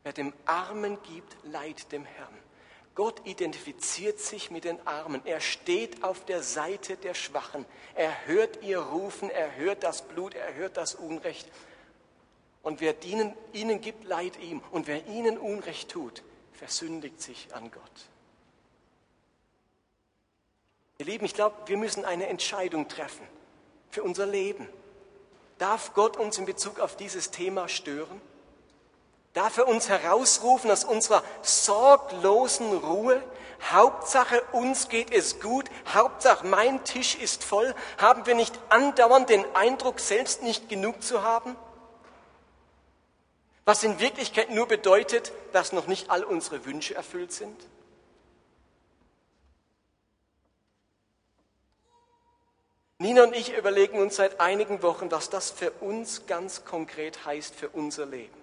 Wer 0.02 0.12
dem 0.12 0.32
Armen 0.46 0.98
gibt, 1.02 1.36
leiht 1.44 1.92
dem 1.92 2.04
Herrn. 2.04 2.38
Gott 2.94 3.24
identifiziert 3.24 4.18
sich 4.18 4.50
mit 4.50 4.64
den 4.64 4.84
Armen. 4.86 5.22
Er 5.24 5.40
steht 5.40 6.02
auf 6.02 6.24
der 6.24 6.42
Seite 6.42 6.96
der 6.96 7.14
Schwachen. 7.14 7.64
Er 7.94 8.26
hört 8.26 8.62
ihr 8.62 8.80
Rufen, 8.80 9.30
er 9.30 9.56
hört 9.56 9.84
das 9.84 10.02
Blut, 10.02 10.34
er 10.34 10.54
hört 10.54 10.76
das 10.76 10.94
Unrecht. 10.94 11.48
Und 12.62 12.80
wer 12.80 13.02
ihnen, 13.04 13.34
ihnen 13.52 13.80
gibt, 13.80 14.04
leid 14.04 14.38
ihm. 14.40 14.60
Und 14.70 14.86
wer 14.86 15.06
ihnen 15.06 15.38
Unrecht 15.38 15.90
tut, 15.90 16.22
versündigt 16.52 17.22
sich 17.22 17.54
an 17.54 17.70
Gott. 17.70 17.82
Ihr 20.98 21.06
Lieben, 21.06 21.24
ich 21.24 21.32
glaube, 21.32 21.56
wir 21.66 21.78
müssen 21.78 22.04
eine 22.04 22.26
Entscheidung 22.26 22.86
treffen 22.88 23.26
für 23.88 24.02
unser 24.02 24.26
Leben. 24.26 24.68
Darf 25.56 25.94
Gott 25.94 26.18
uns 26.18 26.36
in 26.36 26.44
Bezug 26.44 26.78
auf 26.78 26.96
dieses 26.96 27.30
Thema 27.30 27.68
stören? 27.68 28.20
Darf 29.32 29.58
er 29.58 29.68
uns 29.68 29.88
herausrufen 29.88 30.70
aus 30.70 30.84
unserer 30.84 31.22
sorglosen 31.42 32.76
Ruhe? 32.78 33.22
Hauptsache 33.70 34.42
uns 34.52 34.88
geht 34.88 35.12
es 35.12 35.38
gut, 35.38 35.66
Hauptsache 35.92 36.46
mein 36.46 36.82
Tisch 36.82 37.14
ist 37.14 37.44
voll. 37.44 37.74
Haben 37.98 38.26
wir 38.26 38.34
nicht 38.34 38.58
andauernd 38.70 39.28
den 39.28 39.44
Eindruck, 39.54 40.00
selbst 40.00 40.42
nicht 40.42 40.68
genug 40.68 41.02
zu 41.02 41.22
haben? 41.22 41.56
Was 43.64 43.84
in 43.84 44.00
Wirklichkeit 44.00 44.50
nur 44.50 44.66
bedeutet, 44.66 45.32
dass 45.52 45.72
noch 45.72 45.86
nicht 45.86 46.10
all 46.10 46.24
unsere 46.24 46.64
Wünsche 46.64 46.94
erfüllt 46.94 47.32
sind? 47.32 47.56
Nina 52.98 53.22
und 53.22 53.34
ich 53.34 53.56
überlegen 53.56 53.98
uns 53.98 54.16
seit 54.16 54.40
einigen 54.40 54.82
Wochen, 54.82 55.10
was 55.10 55.30
das 55.30 55.50
für 55.50 55.70
uns 55.70 56.26
ganz 56.26 56.64
konkret 56.64 57.24
heißt, 57.24 57.54
für 57.54 57.68
unser 57.68 58.06
Leben. 58.06 58.39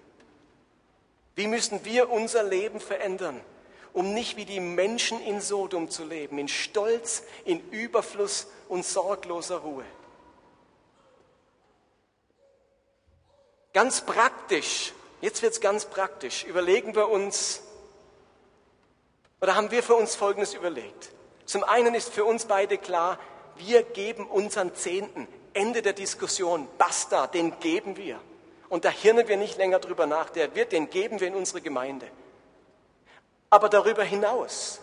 Wie 1.38 1.46
müssen 1.46 1.84
wir 1.84 2.10
unser 2.10 2.42
Leben 2.42 2.80
verändern, 2.80 3.40
um 3.92 4.12
nicht 4.12 4.36
wie 4.36 4.44
die 4.44 4.58
Menschen 4.58 5.20
in 5.20 5.40
Sodom 5.40 5.88
zu 5.88 6.04
leben, 6.04 6.36
in 6.36 6.48
Stolz, 6.48 7.22
in 7.44 7.60
Überfluss 7.70 8.48
und 8.68 8.84
sorgloser 8.84 9.58
Ruhe. 9.58 9.84
Ganz 13.72 14.00
praktisch, 14.00 14.92
jetzt 15.20 15.42
wird 15.42 15.52
es 15.52 15.60
ganz 15.60 15.84
praktisch, 15.84 16.42
überlegen 16.42 16.96
wir 16.96 17.08
uns, 17.08 17.62
oder 19.40 19.54
haben 19.54 19.70
wir 19.70 19.84
für 19.84 19.94
uns 19.94 20.16
Folgendes 20.16 20.54
überlegt. 20.54 21.12
Zum 21.44 21.62
einen 21.62 21.94
ist 21.94 22.12
für 22.12 22.24
uns 22.24 22.46
beide 22.46 22.78
klar, 22.78 23.16
wir 23.54 23.84
geben 23.84 24.26
unseren 24.26 24.74
Zehnten. 24.74 25.28
Ende 25.54 25.82
der 25.82 25.92
Diskussion. 25.92 26.66
Basta, 26.78 27.28
den 27.28 27.60
geben 27.60 27.96
wir. 27.96 28.20
Und 28.68 28.84
da 28.84 28.90
hirnen 28.90 29.26
wir 29.28 29.36
nicht 29.36 29.56
länger 29.56 29.78
drüber 29.78 30.06
nach. 30.06 30.30
Der 30.30 30.54
wird, 30.54 30.72
den 30.72 30.90
geben 30.90 31.20
wir 31.20 31.28
in 31.28 31.34
unsere 31.34 31.60
Gemeinde. 31.60 32.08
Aber 33.50 33.68
darüber 33.68 34.04
hinaus 34.04 34.80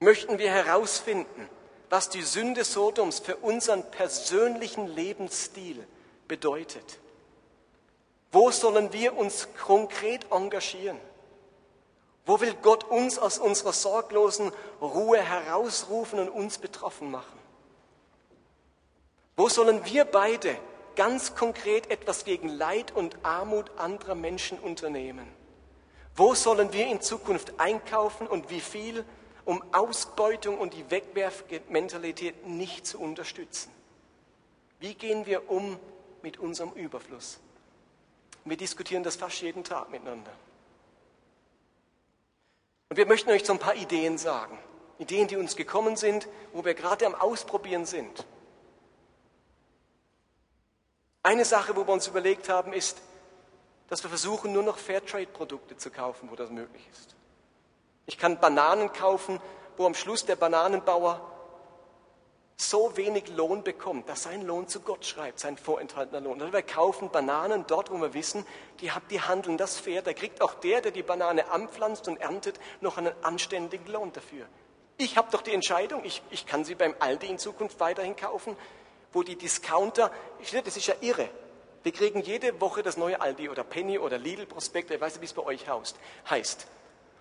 möchten 0.00 0.38
wir 0.38 0.50
herausfinden, 0.50 1.48
was 1.90 2.08
die 2.08 2.22
Sünde 2.22 2.64
Sodoms 2.64 3.20
für 3.20 3.36
unseren 3.36 3.88
persönlichen 3.90 4.86
Lebensstil 4.88 5.86
bedeutet. 6.26 6.98
Wo 8.32 8.50
sollen 8.50 8.92
wir 8.94 9.16
uns 9.16 9.48
konkret 9.62 10.32
engagieren? 10.32 10.98
Wo 12.24 12.40
will 12.40 12.54
Gott 12.62 12.84
uns 12.84 13.18
aus 13.18 13.38
unserer 13.38 13.74
sorglosen 13.74 14.52
Ruhe 14.80 15.20
herausrufen 15.20 16.18
und 16.18 16.30
uns 16.30 16.58
betroffen 16.58 17.10
machen? 17.10 17.38
Wo 19.36 19.48
sollen 19.48 19.84
wir 19.84 20.04
beide 20.04 20.56
ganz 20.96 21.34
konkret 21.34 21.90
etwas 21.90 22.24
gegen 22.24 22.48
Leid 22.48 22.92
und 22.92 23.24
Armut 23.24 23.70
anderer 23.78 24.14
Menschen 24.14 24.58
unternehmen? 24.58 25.26
Wo 26.14 26.34
sollen 26.34 26.72
wir 26.72 26.86
in 26.86 27.00
Zukunft 27.00 27.58
einkaufen 27.58 28.26
und 28.26 28.50
wie 28.50 28.60
viel, 28.60 29.04
um 29.44 29.62
Ausbeutung 29.72 30.58
und 30.58 30.74
die 30.74 30.90
Wegwerfmentalität 30.90 32.46
nicht 32.46 32.86
zu 32.86 33.00
unterstützen? 33.00 33.72
Wie 34.78 34.94
gehen 34.94 35.26
wir 35.26 35.50
um 35.50 35.78
mit 36.22 36.38
unserem 36.38 36.72
Überfluss? 36.72 37.38
Wir 38.44 38.56
diskutieren 38.56 39.02
das 39.02 39.16
fast 39.16 39.40
jeden 39.40 39.64
Tag 39.64 39.90
miteinander. 39.90 40.32
Und 42.90 42.96
wir 42.96 43.06
möchten 43.06 43.30
euch 43.30 43.44
so 43.44 43.52
ein 43.52 43.58
paar 43.58 43.76
Ideen 43.76 44.18
sagen. 44.18 44.58
Ideen, 44.98 45.28
die 45.28 45.36
uns 45.36 45.56
gekommen 45.56 45.96
sind, 45.96 46.28
wo 46.52 46.64
wir 46.64 46.74
gerade 46.74 47.06
am 47.06 47.14
Ausprobieren 47.14 47.86
sind. 47.86 48.26
Eine 51.22 51.44
Sache, 51.44 51.76
wo 51.76 51.86
wir 51.86 51.92
uns 51.92 52.08
überlegt 52.08 52.48
haben, 52.48 52.72
ist, 52.72 53.00
dass 53.88 54.02
wir 54.02 54.08
versuchen, 54.08 54.52
nur 54.52 54.62
noch 54.62 54.78
Fairtrade-Produkte 54.78 55.76
zu 55.76 55.90
kaufen, 55.90 56.30
wo 56.30 56.36
das 56.36 56.50
möglich 56.50 56.86
ist. 56.90 57.14
Ich 58.06 58.18
kann 58.18 58.40
Bananen 58.40 58.92
kaufen, 58.92 59.40
wo 59.76 59.86
am 59.86 59.94
Schluss 59.94 60.24
der 60.24 60.36
Bananenbauer 60.36 61.20
so 62.56 62.96
wenig 62.96 63.28
Lohn 63.28 63.62
bekommt, 63.62 64.08
dass 64.08 64.24
sein 64.24 64.42
Lohn 64.42 64.68
zu 64.68 64.80
Gott 64.80 65.04
schreibt, 65.04 65.40
sein 65.40 65.56
vorenthaltener 65.56 66.20
Lohn. 66.20 66.40
Also 66.40 66.52
wir 66.52 66.62
kaufen 66.62 67.10
Bananen 67.10 67.64
dort, 67.66 67.90
wo 67.90 67.98
wir 67.98 68.14
wissen, 68.14 68.46
die, 68.80 68.90
die 69.10 69.20
handeln 69.20 69.56
das 69.56 69.78
fair. 69.78 70.02
Da 70.02 70.12
kriegt 70.12 70.42
auch 70.42 70.54
der, 70.54 70.80
der 70.80 70.92
die 70.92 71.02
Banane 71.02 71.50
anpflanzt 71.50 72.08
und 72.08 72.20
erntet, 72.20 72.58
noch 72.80 72.98
einen 72.98 73.12
anständigen 73.22 73.86
Lohn 73.86 74.12
dafür. 74.12 74.46
Ich 74.96 75.16
habe 75.16 75.30
doch 75.30 75.42
die 75.42 75.54
Entscheidung, 75.54 76.04
ich, 76.04 76.22
ich 76.30 76.46
kann 76.46 76.64
sie 76.64 76.74
beim 76.74 76.94
Aldi 76.98 77.26
in 77.26 77.38
Zukunft 77.38 77.80
weiterhin 77.80 78.14
kaufen, 78.14 78.56
wo 79.12 79.22
die 79.22 79.36
Discounter, 79.36 80.10
das 80.64 80.76
ist 80.76 80.86
ja 80.86 80.94
irre. 81.00 81.28
Wir 81.82 81.92
kriegen 81.92 82.22
jede 82.22 82.60
Woche 82.60 82.82
das 82.82 82.96
neue 82.96 83.20
Aldi 83.20 83.48
oder 83.48 83.64
Penny 83.64 83.98
oder 83.98 84.18
Lidl 84.18 84.46
Prospekt, 84.46 84.90
ich 84.90 85.00
weiß 85.00 85.14
nicht, 85.14 85.22
wie 85.22 85.26
es 85.26 85.32
bei 85.32 85.42
euch 85.42 85.66
heißt. 86.30 86.66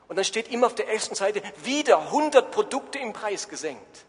Und 0.08 0.16
dann 0.18 0.26
steht 0.26 0.52
immer 0.52 0.68
auf 0.68 0.76
der 0.76 0.90
ersten 0.90 1.16
Seite 1.16 1.42
wieder 1.64 2.00
100 2.00 2.52
Produkte 2.52 3.00
im 3.00 3.14
Preis 3.14 3.48
gesenkt. 3.48 4.06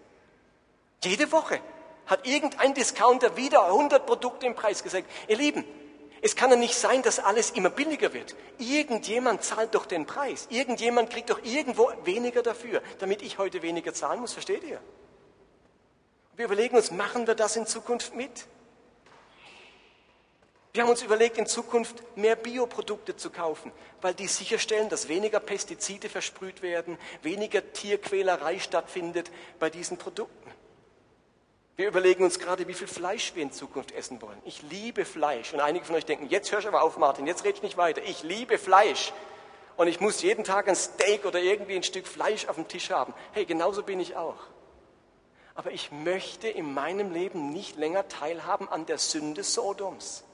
Jede 1.05 1.31
Woche 1.33 1.61
hat 2.07 2.27
irgendein 2.27 2.75
Discounter 2.75 3.37
wieder 3.37 3.65
100 3.67 4.05
Produkte 4.05 4.47
im 4.47 4.55
Preis 4.55 4.83
gesenkt. 4.83 5.11
Ihr 5.29 5.37
Lieben, 5.37 5.65
es 6.21 6.37
kann 6.37 6.51
ja 6.51 6.57
nicht 6.57 6.75
sein, 6.75 7.03
dass 7.03 7.19
alles 7.19 7.51
immer 7.51 7.71
billiger 7.71 8.13
wird. 8.13 8.37
Irgendjemand 8.59 9.43
zahlt 9.43 9.75
doch 9.75 9.87
den 9.87 10.07
Preis. 10.07 10.47
Irgendjemand 10.51 11.11
kriegt 11.11 11.31
doch 11.31 11.41
irgendwo 11.43 11.91
weniger 12.05 12.43
dafür, 12.43 12.83
damit 12.99 13.23
ich 13.23 13.39
heute 13.39 13.63
weniger 13.63 13.95
zahlen 13.95 14.21
muss. 14.21 14.33
Versteht 14.33 14.65
ihr? 14.65 14.81
Wir 16.43 16.47
überlegen 16.47 16.75
uns, 16.75 16.91
machen 16.91 17.29
wir 17.29 17.37
das 17.37 17.55
in 17.55 17.67
Zukunft 17.67 18.17
mit? 18.17 18.49
Wir 20.73 20.83
haben 20.83 20.91
uns 20.91 21.01
überlegt, 21.01 21.39
in 21.39 21.47
Zukunft 21.47 22.03
mehr 22.17 22.35
Bioprodukte 22.35 23.15
zu 23.15 23.31
kaufen, 23.31 23.71
weil 24.01 24.13
die 24.13 24.27
sicherstellen, 24.27 24.89
dass 24.89 25.07
weniger 25.07 25.39
Pestizide 25.39 26.09
versprüht 26.09 26.61
werden, 26.61 26.99
weniger 27.23 27.73
Tierquälerei 27.73 28.59
stattfindet 28.59 29.31
bei 29.61 29.71
diesen 29.71 29.99
Produkten. 29.99 30.51
Wir 31.77 31.87
überlegen 31.87 32.25
uns 32.25 32.41
gerade, 32.41 32.67
wie 32.67 32.75
viel 32.75 32.89
Fleisch 32.89 33.37
wir 33.37 33.45
in 33.45 33.53
Zukunft 33.53 33.93
essen 33.93 34.21
wollen. 34.21 34.43
Ich 34.45 34.63
liebe 34.63 35.05
Fleisch. 35.05 35.53
Und 35.53 35.61
einige 35.61 35.85
von 35.85 35.95
euch 35.95 36.07
denken, 36.07 36.27
jetzt 36.29 36.51
hör 36.51 36.59
ich 36.59 36.67
aber 36.67 36.83
auf, 36.83 36.97
Martin, 36.97 37.29
jetzt 37.29 37.45
red 37.45 37.55
ich 37.55 37.63
nicht 37.63 37.77
weiter. 37.77 38.03
Ich 38.03 38.25
liebe 38.25 38.59
Fleisch. 38.59 39.13
Und 39.77 39.87
ich 39.87 40.01
muss 40.01 40.23
jeden 40.23 40.43
Tag 40.43 40.67
ein 40.67 40.75
Steak 40.75 41.25
oder 41.25 41.39
irgendwie 41.39 41.77
ein 41.77 41.85
Stück 41.85 42.09
Fleisch 42.09 42.49
auf 42.49 42.57
dem 42.57 42.67
Tisch 42.67 42.91
haben. 42.91 43.15
Hey, 43.31 43.47
genauso 43.47 43.85
bin 43.85 44.01
ich 44.01 44.17
auch. 44.17 44.52
Aber 45.55 45.71
ich 45.71 45.93
möchte 45.93 46.49
in 46.49 46.73
meinem 46.73 47.13
Leben 47.13 47.51
nicht 47.51 47.77
länger 47.77 48.09
teilhaben 48.09 48.69
an 48.69 48.87
der 48.87 48.99
Sünde 48.99 49.43
Sodoms. 49.43 50.25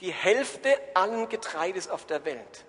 Die 0.00 0.12
Hälfte 0.12 0.68
allen 0.94 1.28
Getreides 1.28 1.88
auf 1.88 2.06
der 2.06 2.24
Welt 2.24 2.64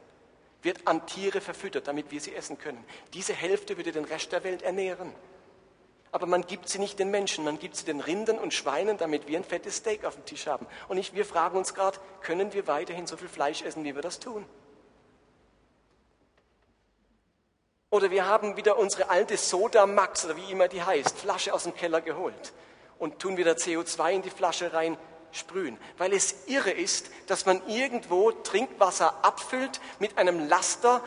wird 0.63 0.88
an 0.88 1.06
Tiere 1.06 1.39
verfüttert, 1.41 1.88
damit 1.88 2.12
wir 2.12 2.19
sie 2.19 2.34
essen 2.34 2.58
können. 2.58 2.84
Diese 3.13 3.34
Hälfte 3.34 3.78
würde 3.78 3.91
den 3.91 4.06
Rest 4.06 4.32
der 4.32 4.43
Welt 4.43 4.63
ernähren 4.63 5.13
aber 6.12 6.26
man 6.26 6.45
gibt 6.47 6.69
sie 6.69 6.80
nicht 6.80 7.00
den 7.00 7.12
Menschen, 7.12 7.43
man 7.43 7.60
gibt 7.60 7.76
sie 7.76 7.86
den 7.86 8.00
Rindern 8.00 8.39
und 8.39 8.54
Schweinen, 8.54 8.97
damit 8.97 9.28
wir 9.28 9.38
ein 9.38 9.43
fettes 9.43 9.78
Steak 9.78 10.06
auf 10.06 10.15
dem 10.15 10.26
Tisch 10.26 10.47
haben. 10.47 10.65
Und 10.88 10.97
ich, 10.97 11.13
wir 11.13 11.26
fragen 11.26 11.58
uns 11.58 11.73
gerade, 11.73 12.00
können 12.21 12.54
wir 12.54 12.67
weiterhin 12.67 13.08
so 13.08 13.17
viel 13.17 13.28
Fleisch 13.28 13.62
essen, 13.62 13.84
wie 13.84 13.93
wir 13.93 14.02
das 14.02 14.19
tun? 14.19 14.45
Oder 17.89 18.12
wir 18.12 18.26
haben 18.26 18.58
wieder 18.58 18.78
unsere 18.78 19.10
alte 19.10 19.38
Soda 19.38 19.86
Max, 19.86 20.26
oder 20.26 20.36
wie 20.36 20.52
immer 20.52 20.67
die 20.67 20.84
heißt, 20.84 21.17
Flasche 21.17 21.54
aus 21.54 21.63
dem 21.63 21.73
Keller 21.73 22.02
geholt 22.02 22.52
und 23.00 23.19
tun 23.19 23.38
wieder 23.38 23.54
CO2 23.54 24.12
in 24.12 24.21
die 24.21 24.30
Flasche 24.30 24.73
rein, 24.73 24.97
sprühen. 25.32 25.78
Weil 25.97 26.12
es 26.12 26.47
irre 26.47 26.71
ist, 26.71 27.10
dass 27.28 27.45
man 27.45 27.65
irgendwo 27.67 28.32
Trinkwasser 28.32 29.23
abfüllt 29.23 29.80
mit 30.00 30.17
einem 30.17 30.50
Laster, 30.50 31.02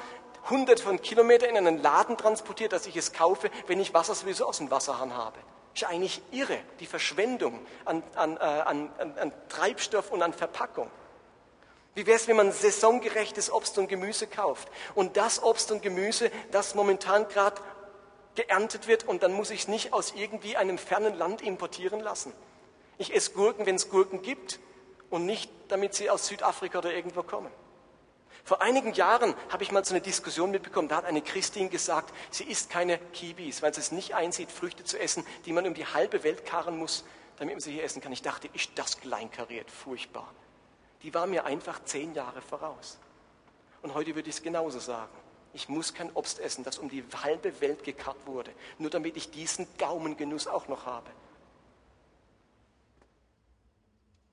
hundert 0.48 0.80
von 0.80 1.02
Kilometern 1.02 1.50
in 1.50 1.66
einen 1.66 1.82
Laden 1.82 2.16
transportiert, 2.16 2.72
dass 2.72 2.86
ich 2.86 2.96
es 2.96 3.12
kaufe, 3.12 3.50
wenn 3.66 3.78
ich 3.78 3.92
Wasser 3.92 4.14
sowieso 4.14 4.46
aus 4.46 4.56
dem 4.56 4.70
Wasserhahn 4.70 5.14
habe. 5.14 5.38
Ist 5.74 5.84
eigentlich 5.84 6.22
irre, 6.30 6.58
die 6.80 6.86
Verschwendung 6.86 7.60
an, 7.84 8.02
an, 8.14 8.38
äh, 8.38 8.40
an, 8.40 8.90
an 8.98 9.32
Treibstoff 9.50 10.10
und 10.10 10.22
an 10.22 10.32
Verpackung. 10.32 10.90
Wie 12.00 12.06
wäre 12.06 12.16
es, 12.16 12.28
wenn 12.28 12.36
man 12.36 12.50
saisongerechtes 12.50 13.52
Obst 13.52 13.76
und 13.76 13.86
Gemüse 13.86 14.26
kauft 14.26 14.68
und 14.94 15.18
das 15.18 15.42
Obst 15.42 15.70
und 15.70 15.82
Gemüse, 15.82 16.30
das 16.50 16.74
momentan 16.74 17.28
gerade 17.28 17.60
geerntet 18.36 18.88
wird 18.88 19.06
und 19.06 19.22
dann 19.22 19.34
muss 19.34 19.50
ich 19.50 19.60
es 19.60 19.68
nicht 19.68 19.92
aus 19.92 20.14
irgendwie 20.16 20.56
einem 20.56 20.78
fernen 20.78 21.18
Land 21.18 21.42
importieren 21.42 22.00
lassen. 22.00 22.32
Ich 22.96 23.14
esse 23.14 23.32
Gurken, 23.32 23.66
wenn 23.66 23.74
es 23.74 23.90
Gurken 23.90 24.22
gibt 24.22 24.60
und 25.10 25.26
nicht, 25.26 25.50
damit 25.68 25.92
sie 25.92 26.08
aus 26.08 26.26
Südafrika 26.26 26.78
oder 26.78 26.90
irgendwo 26.90 27.22
kommen. 27.22 27.52
Vor 28.44 28.62
einigen 28.62 28.94
Jahren 28.94 29.34
habe 29.50 29.62
ich 29.62 29.70
mal 29.70 29.84
so 29.84 29.92
eine 29.92 30.00
Diskussion 30.00 30.50
mitbekommen, 30.50 30.88
da 30.88 30.96
hat 30.96 31.04
eine 31.04 31.20
Christin 31.20 31.68
gesagt, 31.68 32.14
sie 32.30 32.44
isst 32.44 32.70
keine 32.70 32.96
Kiwis, 33.12 33.60
weil 33.60 33.74
sie 33.74 33.80
es 33.80 33.92
nicht 33.92 34.14
einsieht, 34.14 34.50
Früchte 34.50 34.84
zu 34.84 34.98
essen, 34.98 35.22
die 35.44 35.52
man 35.52 35.66
um 35.66 35.74
die 35.74 35.84
halbe 35.84 36.24
Welt 36.24 36.46
karren 36.46 36.78
muss, 36.78 37.04
damit 37.36 37.56
man 37.56 37.60
sie 37.60 37.72
hier 37.72 37.84
essen 37.84 38.00
kann. 38.00 38.12
Ich 38.12 38.22
dachte, 38.22 38.48
ist 38.54 38.70
das 38.76 38.98
kleinkariert, 39.02 39.70
furchtbar. 39.70 40.32
Die 41.02 41.14
war 41.14 41.26
mir 41.26 41.44
einfach 41.44 41.82
zehn 41.84 42.14
Jahre 42.14 42.42
voraus. 42.42 42.98
Und 43.82 43.94
heute 43.94 44.14
würde 44.14 44.28
ich 44.28 44.36
es 44.36 44.42
genauso 44.42 44.78
sagen. 44.78 45.12
Ich 45.52 45.68
muss 45.68 45.94
kein 45.94 46.12
Obst 46.12 46.38
essen, 46.38 46.62
das 46.62 46.78
um 46.78 46.88
die 46.88 47.04
halbe 47.22 47.60
Welt 47.60 47.82
gekarrt 47.82 48.18
wurde, 48.26 48.52
nur 48.78 48.90
damit 48.90 49.16
ich 49.16 49.30
diesen 49.30 49.66
Gaumengenuss 49.78 50.46
auch 50.46 50.68
noch 50.68 50.86
habe. 50.86 51.10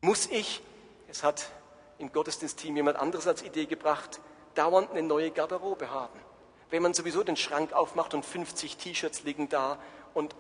Muss 0.02 0.28
ich, 0.28 0.62
es 1.08 1.24
hat 1.24 1.50
im 1.98 2.12
Gottesdienstteam 2.12 2.76
jemand 2.76 2.98
anderes 2.98 3.26
als 3.26 3.42
Idee 3.42 3.66
gebracht, 3.66 4.20
dauernd 4.54 4.92
eine 4.92 5.02
neue 5.02 5.32
Garderobe 5.32 5.90
haben. 5.90 6.20
Wenn 6.70 6.84
man 6.84 6.94
sowieso 6.94 7.24
den 7.24 7.38
Schrank 7.38 7.74
aufmacht 7.74 8.14
und 8.14 8.24
50 8.24 8.78
T-Shirts 8.78 9.24
liegen 9.24 9.50
da 9.50 9.80
und 10.14 10.36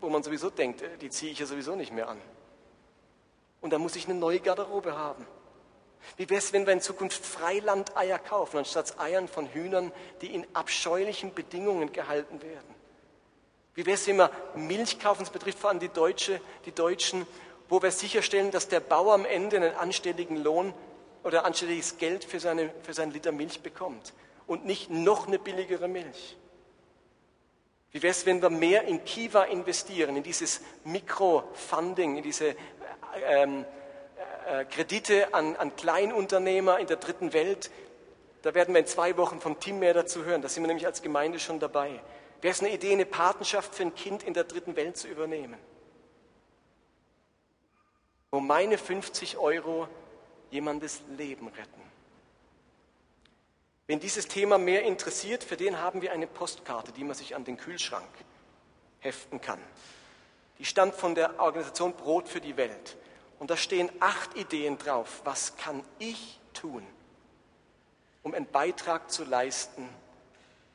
wo 0.00 0.10
man 0.10 0.22
sowieso 0.22 0.50
denkt, 0.50 0.82
äh, 0.82 0.98
die 0.98 1.10
ziehe 1.10 1.32
ich 1.32 1.38
ja 1.38 1.46
sowieso 1.46 1.76
nicht 1.76 1.92
mehr 1.92 2.08
an. 2.08 2.20
Und 3.60 3.72
dann 3.72 3.80
muss 3.80 3.96
ich 3.96 4.06
eine 4.08 4.18
neue 4.18 4.40
Garderobe 4.40 4.96
haben. 4.96 5.26
Wie 6.16 6.28
wäre 6.28 6.38
es, 6.38 6.52
wenn 6.52 6.66
wir 6.66 6.72
in 6.72 6.80
Zukunft 6.80 7.24
Freilandeier 7.24 8.18
kaufen, 8.18 8.58
anstatt 8.58 8.98
Eiern 8.98 9.28
von 9.28 9.46
Hühnern, 9.52 9.92
die 10.22 10.34
in 10.34 10.46
abscheulichen 10.54 11.34
Bedingungen 11.34 11.92
gehalten 11.92 12.42
werden? 12.42 12.74
Wie 13.74 13.86
wäre 13.86 13.94
es, 13.94 14.06
wenn 14.06 14.16
wir 14.16 14.30
Milch 14.54 14.98
kaufen, 14.98 15.20
das 15.20 15.30
betrifft 15.30 15.58
vor 15.58 15.70
allem 15.70 15.80
die, 15.80 15.88
Deutsche, 15.88 16.40
die 16.66 16.72
Deutschen, 16.72 17.26
wo 17.68 17.80
wir 17.82 17.90
sicherstellen, 17.90 18.50
dass 18.50 18.68
der 18.68 18.80
Bauer 18.80 19.14
am 19.14 19.24
Ende 19.24 19.56
einen 19.56 19.74
anständigen 19.74 20.36
Lohn 20.36 20.74
oder 21.22 21.44
anständiges 21.44 21.98
Geld 21.98 22.24
für, 22.24 22.40
seine, 22.40 22.72
für 22.82 22.94
seinen 22.94 23.12
Liter 23.12 23.32
Milch 23.32 23.60
bekommt 23.60 24.12
und 24.46 24.66
nicht 24.66 24.90
noch 24.90 25.28
eine 25.28 25.38
billigere 25.38 25.86
Milch. 25.86 26.36
Wie 27.92 28.02
wäre 28.02 28.10
es, 28.10 28.26
wenn 28.26 28.40
wir 28.40 28.50
mehr 28.50 28.84
in 28.84 29.04
Kiva 29.04 29.44
investieren, 29.44 30.16
in 30.16 30.22
dieses 30.22 30.60
Mikrofunding, 30.84 32.16
in 32.16 32.22
diese 32.22 32.54
ähm, 33.26 33.64
äh, 34.46 34.64
Kredite 34.64 35.34
an, 35.34 35.56
an 35.56 35.74
Kleinunternehmer 35.76 36.78
in 36.78 36.86
der 36.86 36.96
dritten 36.96 37.32
Welt? 37.32 37.70
Da 38.42 38.54
werden 38.54 38.74
wir 38.74 38.80
in 38.80 38.86
zwei 38.86 39.16
Wochen 39.16 39.40
vom 39.40 39.60
Team 39.60 39.78
mehr 39.78 39.94
dazu 39.94 40.24
hören. 40.24 40.42
Da 40.42 40.48
sind 40.48 40.62
wir 40.62 40.68
nämlich 40.68 40.86
als 40.86 41.02
Gemeinde 41.02 41.38
schon 41.38 41.60
dabei. 41.60 42.00
Wäre 42.40 42.52
es 42.52 42.60
eine 42.60 42.72
Idee, 42.72 42.92
eine 42.92 43.06
Patenschaft 43.06 43.74
für 43.74 43.82
ein 43.82 43.94
Kind 43.94 44.22
in 44.22 44.34
der 44.34 44.44
dritten 44.44 44.76
Welt 44.76 44.96
zu 44.96 45.08
übernehmen? 45.08 45.58
Wo 48.30 48.40
meine 48.40 48.78
50 48.78 49.36
Euro 49.38 49.88
jemandes 50.50 51.02
Leben 51.16 51.48
retten. 51.48 51.80
Wenn 53.86 54.00
dieses 54.00 54.28
Thema 54.28 54.56
mehr 54.56 54.84
interessiert, 54.84 55.42
für 55.42 55.56
den 55.56 55.80
haben 55.80 56.00
wir 56.00 56.12
eine 56.12 56.26
Postkarte, 56.26 56.92
die 56.92 57.04
man 57.04 57.14
sich 57.14 57.34
an 57.34 57.44
den 57.44 57.56
Kühlschrank 57.56 58.08
heften 59.00 59.40
kann. 59.40 59.58
Die 60.58 60.64
stammt 60.64 60.94
von 60.94 61.14
der 61.14 61.40
Organisation 61.40 61.94
Brot 61.94 62.28
für 62.28 62.40
die 62.40 62.56
Welt. 62.56 62.96
Und 63.40 63.50
da 63.50 63.56
stehen 63.56 63.90
acht 63.98 64.36
Ideen 64.36 64.78
drauf. 64.78 65.22
Was 65.24 65.56
kann 65.56 65.82
ich 65.98 66.38
tun, 66.52 66.86
um 68.22 68.34
einen 68.34 68.46
Beitrag 68.46 69.10
zu 69.10 69.24
leisten, 69.24 69.88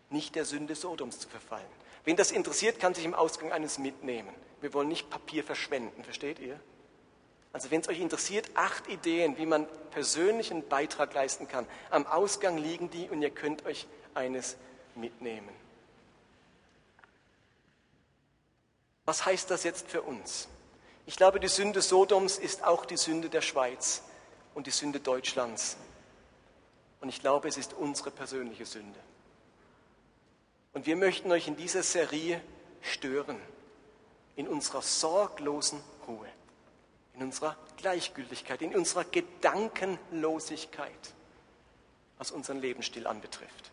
nicht 0.10 0.36
der 0.36 0.46
Sünde 0.46 0.76
Sodoms 0.76 1.20
zu 1.20 1.30
verfallen? 1.30 1.66
Wen 2.04 2.18
das 2.18 2.32
interessiert, 2.32 2.80
kann 2.80 2.94
sich 2.94 3.06
im 3.06 3.14
Ausgang 3.14 3.52
eines 3.52 3.78
mitnehmen. 3.78 4.34
Wir 4.62 4.74
wollen 4.74 4.88
nicht 4.88 5.10
Papier 5.12 5.44
verschwenden, 5.44 6.04
versteht 6.04 6.40
ihr? 6.40 6.60
Also 7.54 7.70
wenn 7.70 7.82
es 7.82 7.88
euch 7.88 8.00
interessiert, 8.00 8.50
acht 8.56 8.88
Ideen, 8.88 9.38
wie 9.38 9.46
man 9.46 9.68
persönlich 9.92 10.52
einen 10.52 10.68
Beitrag 10.68 11.14
leisten 11.14 11.48
kann. 11.48 11.68
Am 11.92 12.08
Ausgang 12.08 12.58
liegen 12.58 12.90
die 12.90 13.08
und 13.10 13.22
ihr 13.22 13.30
könnt 13.30 13.66
euch 13.66 13.88
eines 14.16 14.58
mitnehmen. 14.96 15.50
Was 19.06 19.24
heißt 19.24 19.52
das 19.52 19.64
jetzt 19.64 19.88
für 19.88 20.02
uns? 20.02 20.48
Ich 21.06 21.16
glaube, 21.16 21.40
die 21.40 21.48
Sünde 21.48 21.82
Sodoms 21.82 22.38
ist 22.38 22.64
auch 22.64 22.86
die 22.86 22.98
Sünde 22.98 23.30
der 23.30 23.42
Schweiz 23.42 24.02
und 24.54 24.68
die 24.68 24.72
Sünde 24.72 25.00
Deutschlands. 25.00 25.78
Und 27.02 27.10
ich 27.10 27.20
glaube, 27.20 27.48
es 27.48 27.58
ist 27.58 27.74
unsere 27.74 28.12
persönliche 28.12 28.66
Sünde. 28.66 29.00
Und 30.74 30.86
wir 30.86 30.96
möchten 30.96 31.32
euch 31.32 31.48
in 31.48 31.56
dieser 31.56 31.84
Serie 31.84 32.42
stören, 32.82 33.40
in 34.36 34.48
unserer 34.48 34.82
sorglosen 34.82 35.82
Ruhe 36.08 36.28
in 37.16 37.24
unserer 37.24 37.56
Gleichgültigkeit, 37.78 38.62
in 38.62 38.76
unserer 38.76 39.06
Gedankenlosigkeit, 39.06 40.92
was 42.18 42.32
unseren 42.32 42.60
Lebensstil 42.60 43.08
anbetrifft. 43.08 43.72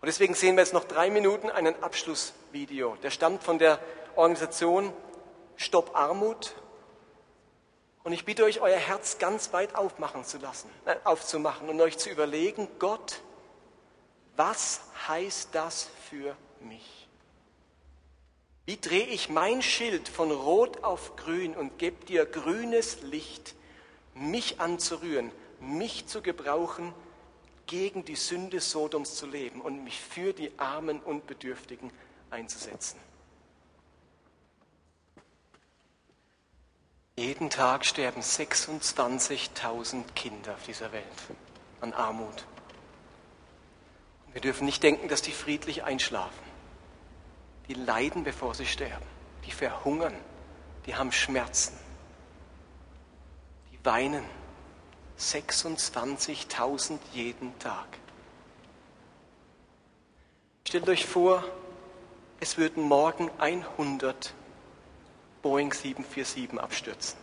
Und 0.00 0.06
deswegen 0.06 0.34
sehen 0.34 0.56
wir 0.56 0.62
jetzt 0.62 0.74
noch 0.74 0.84
drei 0.84 1.10
Minuten 1.10 1.50
einen 1.50 1.82
Abschlussvideo. 1.82 2.96
Der 3.02 3.10
stammt 3.10 3.42
von 3.42 3.58
der 3.58 3.80
Organisation 4.14 4.92
Stopp 5.56 5.94
Armut. 5.94 6.54
Und 8.04 8.12
ich 8.12 8.24
bitte 8.24 8.44
euch, 8.44 8.60
euer 8.60 8.78
Herz 8.78 9.18
ganz 9.18 9.52
weit 9.52 9.74
aufmachen 9.74 10.24
zu 10.24 10.38
lassen, 10.38 10.70
äh, 10.84 10.96
aufzumachen 11.04 11.68
und 11.68 11.80
euch 11.80 11.98
zu 11.98 12.08
überlegen, 12.08 12.68
Gott, 12.78 13.20
was 14.36 14.80
heißt 15.08 15.48
das 15.52 15.88
für 16.08 16.36
mich? 16.60 17.08
Wie 18.64 18.76
drehe 18.76 19.06
ich 19.06 19.28
mein 19.28 19.62
Schild 19.62 20.08
von 20.08 20.30
Rot 20.30 20.82
auf 20.84 21.16
Grün 21.16 21.56
und 21.56 21.78
gebe 21.78 22.04
dir 22.04 22.26
grünes 22.26 23.02
Licht, 23.02 23.54
mich 24.14 24.60
anzurühren, 24.60 25.30
mich 25.60 26.06
zu 26.06 26.20
gebrauchen, 26.20 26.92
gegen 27.66 28.04
die 28.04 28.16
Sünde 28.16 28.60
Sodoms 28.60 29.16
zu 29.16 29.26
leben 29.26 29.60
und 29.60 29.82
mich 29.84 30.00
für 30.00 30.32
die 30.32 30.52
Armen 30.56 31.00
und 31.00 31.26
Bedürftigen 31.26 31.90
einzusetzen. 32.30 32.98
Jeden 37.18 37.48
Tag 37.48 37.86
sterben 37.86 38.20
26.000 38.20 40.04
Kinder 40.14 40.54
auf 40.54 40.62
dieser 40.64 40.92
Welt 40.92 41.04
an 41.80 41.94
Armut. 41.94 42.44
Und 44.26 44.34
wir 44.34 44.42
dürfen 44.42 44.66
nicht 44.66 44.82
denken, 44.82 45.08
dass 45.08 45.22
die 45.22 45.32
friedlich 45.32 45.84
einschlafen 45.84 46.46
die 47.68 47.74
leiden, 47.74 48.24
bevor 48.24 48.54
sie 48.54 48.66
sterben. 48.66 49.04
Die 49.44 49.50
verhungern, 49.50 50.14
die 50.86 50.94
haben 50.94 51.12
Schmerzen, 51.12 51.76
die 53.72 53.84
weinen. 53.84 54.24
26.000 55.18 56.98
jeden 57.14 57.58
Tag. 57.58 57.86
Stellt 60.68 60.86
euch 60.90 61.06
vor, 61.06 61.42
es 62.38 62.58
würden 62.58 62.82
morgen 62.82 63.30
100 63.38 64.34
Boeing 65.46 65.72
747 65.72 66.58
abstürzen, 66.58 67.16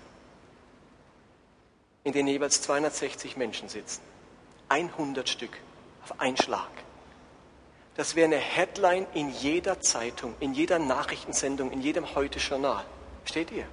in 2.06 2.14
denen 2.14 2.30
jeweils 2.30 2.62
260 2.62 3.36
Menschen 3.36 3.68
sitzen. 3.68 4.00
100 4.70 5.28
Stück 5.28 5.52
auf 6.06 6.22
einen 6.22 6.38
Schlag. 6.38 6.70
Das 7.98 8.16
wäre 8.16 8.28
eine 8.28 8.38
Headline 8.38 9.08
in 9.14 9.30
jeder 9.30 9.82
Zeitung, 9.82 10.36
in 10.40 10.54
jeder 10.54 10.80
Nachrichtensendung, 10.80 11.70
in 11.72 11.82
jedem 11.82 12.16
Heute-Journal. 12.16 12.86
Steht 13.26 13.52
ihr? 13.52 13.68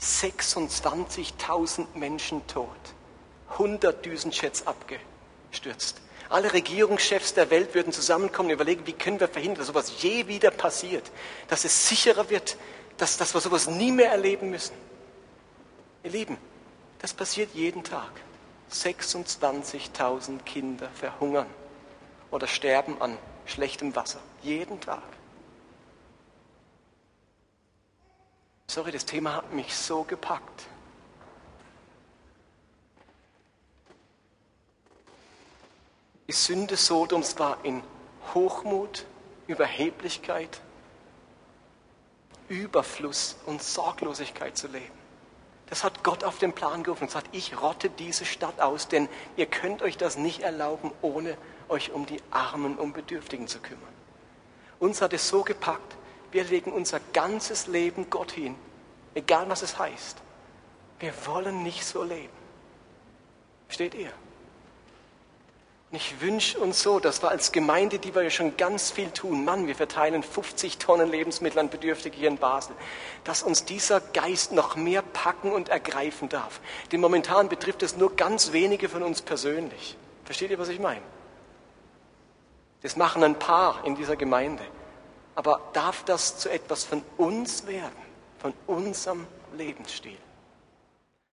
26.000 0.00 1.86
Menschen 1.94 2.44
tot, 2.48 2.66
100 3.50 4.04
Düsenjets 4.04 4.66
abgestürzt. 4.66 6.00
Alle 6.28 6.52
Regierungschefs 6.52 7.34
der 7.34 7.50
Welt 7.50 7.72
würden 7.76 7.92
zusammenkommen 7.92 8.48
und 8.48 8.54
überlegen, 8.54 8.84
wie 8.84 8.94
können 8.94 9.20
wir 9.20 9.28
verhindern, 9.28 9.58
dass 9.58 9.68
sowas 9.68 10.02
je 10.02 10.26
wieder 10.26 10.50
passiert, 10.50 11.04
dass 11.46 11.64
es 11.64 11.88
sicherer 11.88 12.28
wird, 12.30 12.56
dass, 12.96 13.16
dass 13.16 13.34
wir 13.34 13.40
sowas 13.40 13.68
nie 13.68 13.92
mehr 13.92 14.10
erleben 14.10 14.50
müssen. 14.50 14.74
Ihr 16.02 16.10
Lieben, 16.10 16.38
das 17.00 17.12
passiert 17.12 17.54
jeden 17.54 17.84
Tag. 17.84 18.10
26.000 18.70 20.42
Kinder 20.42 20.88
verhungern 20.90 21.46
oder 22.30 22.46
sterben 22.46 23.00
an 23.00 23.16
schlechtem 23.44 23.94
Wasser. 23.94 24.20
Jeden 24.42 24.80
Tag. 24.80 25.02
Sorry, 28.66 28.90
das 28.90 29.06
Thema 29.06 29.34
hat 29.34 29.52
mich 29.52 29.74
so 29.74 30.02
gepackt. 30.02 30.66
Die 36.26 36.32
Sünde 36.32 36.76
Sodoms 36.76 37.38
war 37.38 37.64
in 37.64 37.82
Hochmut, 38.34 39.06
Überheblichkeit, 39.46 40.60
Überfluss 42.48 43.36
und 43.46 43.62
Sorglosigkeit 43.62 44.56
zu 44.56 44.68
leben. 44.68 45.06
Das 45.68 45.82
hat 45.82 46.04
Gott 46.04 46.22
auf 46.22 46.38
den 46.38 46.52
Plan 46.52 46.84
gerufen 46.84 47.04
und 47.04 47.10
sagt, 47.10 47.34
ich 47.34 47.60
rotte 47.60 47.90
diese 47.90 48.24
Stadt 48.24 48.60
aus, 48.60 48.86
denn 48.88 49.08
ihr 49.36 49.46
könnt 49.46 49.82
euch 49.82 49.96
das 49.96 50.16
nicht 50.16 50.40
erlauben, 50.40 50.92
ohne 51.02 51.36
euch 51.68 51.90
um 51.92 52.06
die 52.06 52.22
Armen 52.30 52.76
und 52.76 52.92
Bedürftigen 52.92 53.48
zu 53.48 53.58
kümmern. 53.58 53.82
Uns 54.78 55.02
hat 55.02 55.12
es 55.12 55.28
so 55.28 55.42
gepackt, 55.42 55.96
wir 56.30 56.44
legen 56.44 56.72
unser 56.72 57.00
ganzes 57.12 57.66
Leben 57.66 58.10
Gott 58.10 58.30
hin, 58.30 58.54
egal 59.14 59.48
was 59.48 59.62
es 59.62 59.78
heißt. 59.78 60.18
Wir 61.00 61.12
wollen 61.26 61.62
nicht 61.62 61.84
so 61.84 62.02
leben. 62.02 62.32
Steht 63.68 63.94
ihr? 63.94 64.12
Und 65.90 65.98
ich 65.98 66.20
wünsche 66.20 66.58
uns 66.58 66.82
so, 66.82 66.98
dass 66.98 67.22
wir 67.22 67.30
als 67.30 67.52
Gemeinde, 67.52 68.00
die 68.00 68.14
wir 68.14 68.22
ja 68.22 68.30
schon 68.30 68.56
ganz 68.56 68.90
viel 68.90 69.10
tun, 69.10 69.44
Mann, 69.44 69.68
wir 69.68 69.76
verteilen 69.76 70.24
50 70.24 70.78
Tonnen 70.78 71.10
Lebensmittel 71.10 71.60
an 71.60 71.70
Bedürftige 71.70 72.16
hier 72.16 72.28
in 72.28 72.38
Basel, 72.38 72.74
dass 73.22 73.44
uns 73.44 73.64
dieser 73.64 74.00
Geist 74.00 74.50
noch 74.50 74.74
mehr 74.74 75.02
packen 75.02 75.52
und 75.52 75.68
ergreifen 75.68 76.28
darf. 76.28 76.60
Denn 76.90 77.00
momentan 77.00 77.48
betrifft 77.48 77.84
es 77.84 77.96
nur 77.96 78.16
ganz 78.16 78.50
wenige 78.52 78.88
von 78.88 79.04
uns 79.04 79.22
persönlich. 79.22 79.96
Versteht 80.24 80.50
ihr, 80.50 80.58
was 80.58 80.68
ich 80.68 80.80
meine? 80.80 81.02
Das 82.82 82.96
machen 82.96 83.22
ein 83.22 83.38
paar 83.38 83.84
in 83.84 83.94
dieser 83.94 84.16
Gemeinde. 84.16 84.64
Aber 85.36 85.60
darf 85.72 86.02
das 86.04 86.38
zu 86.38 86.48
etwas 86.48 86.82
von 86.82 87.02
uns 87.16 87.66
werden, 87.66 87.96
von 88.38 88.54
unserem 88.66 89.26
Lebensstil? 89.56 90.16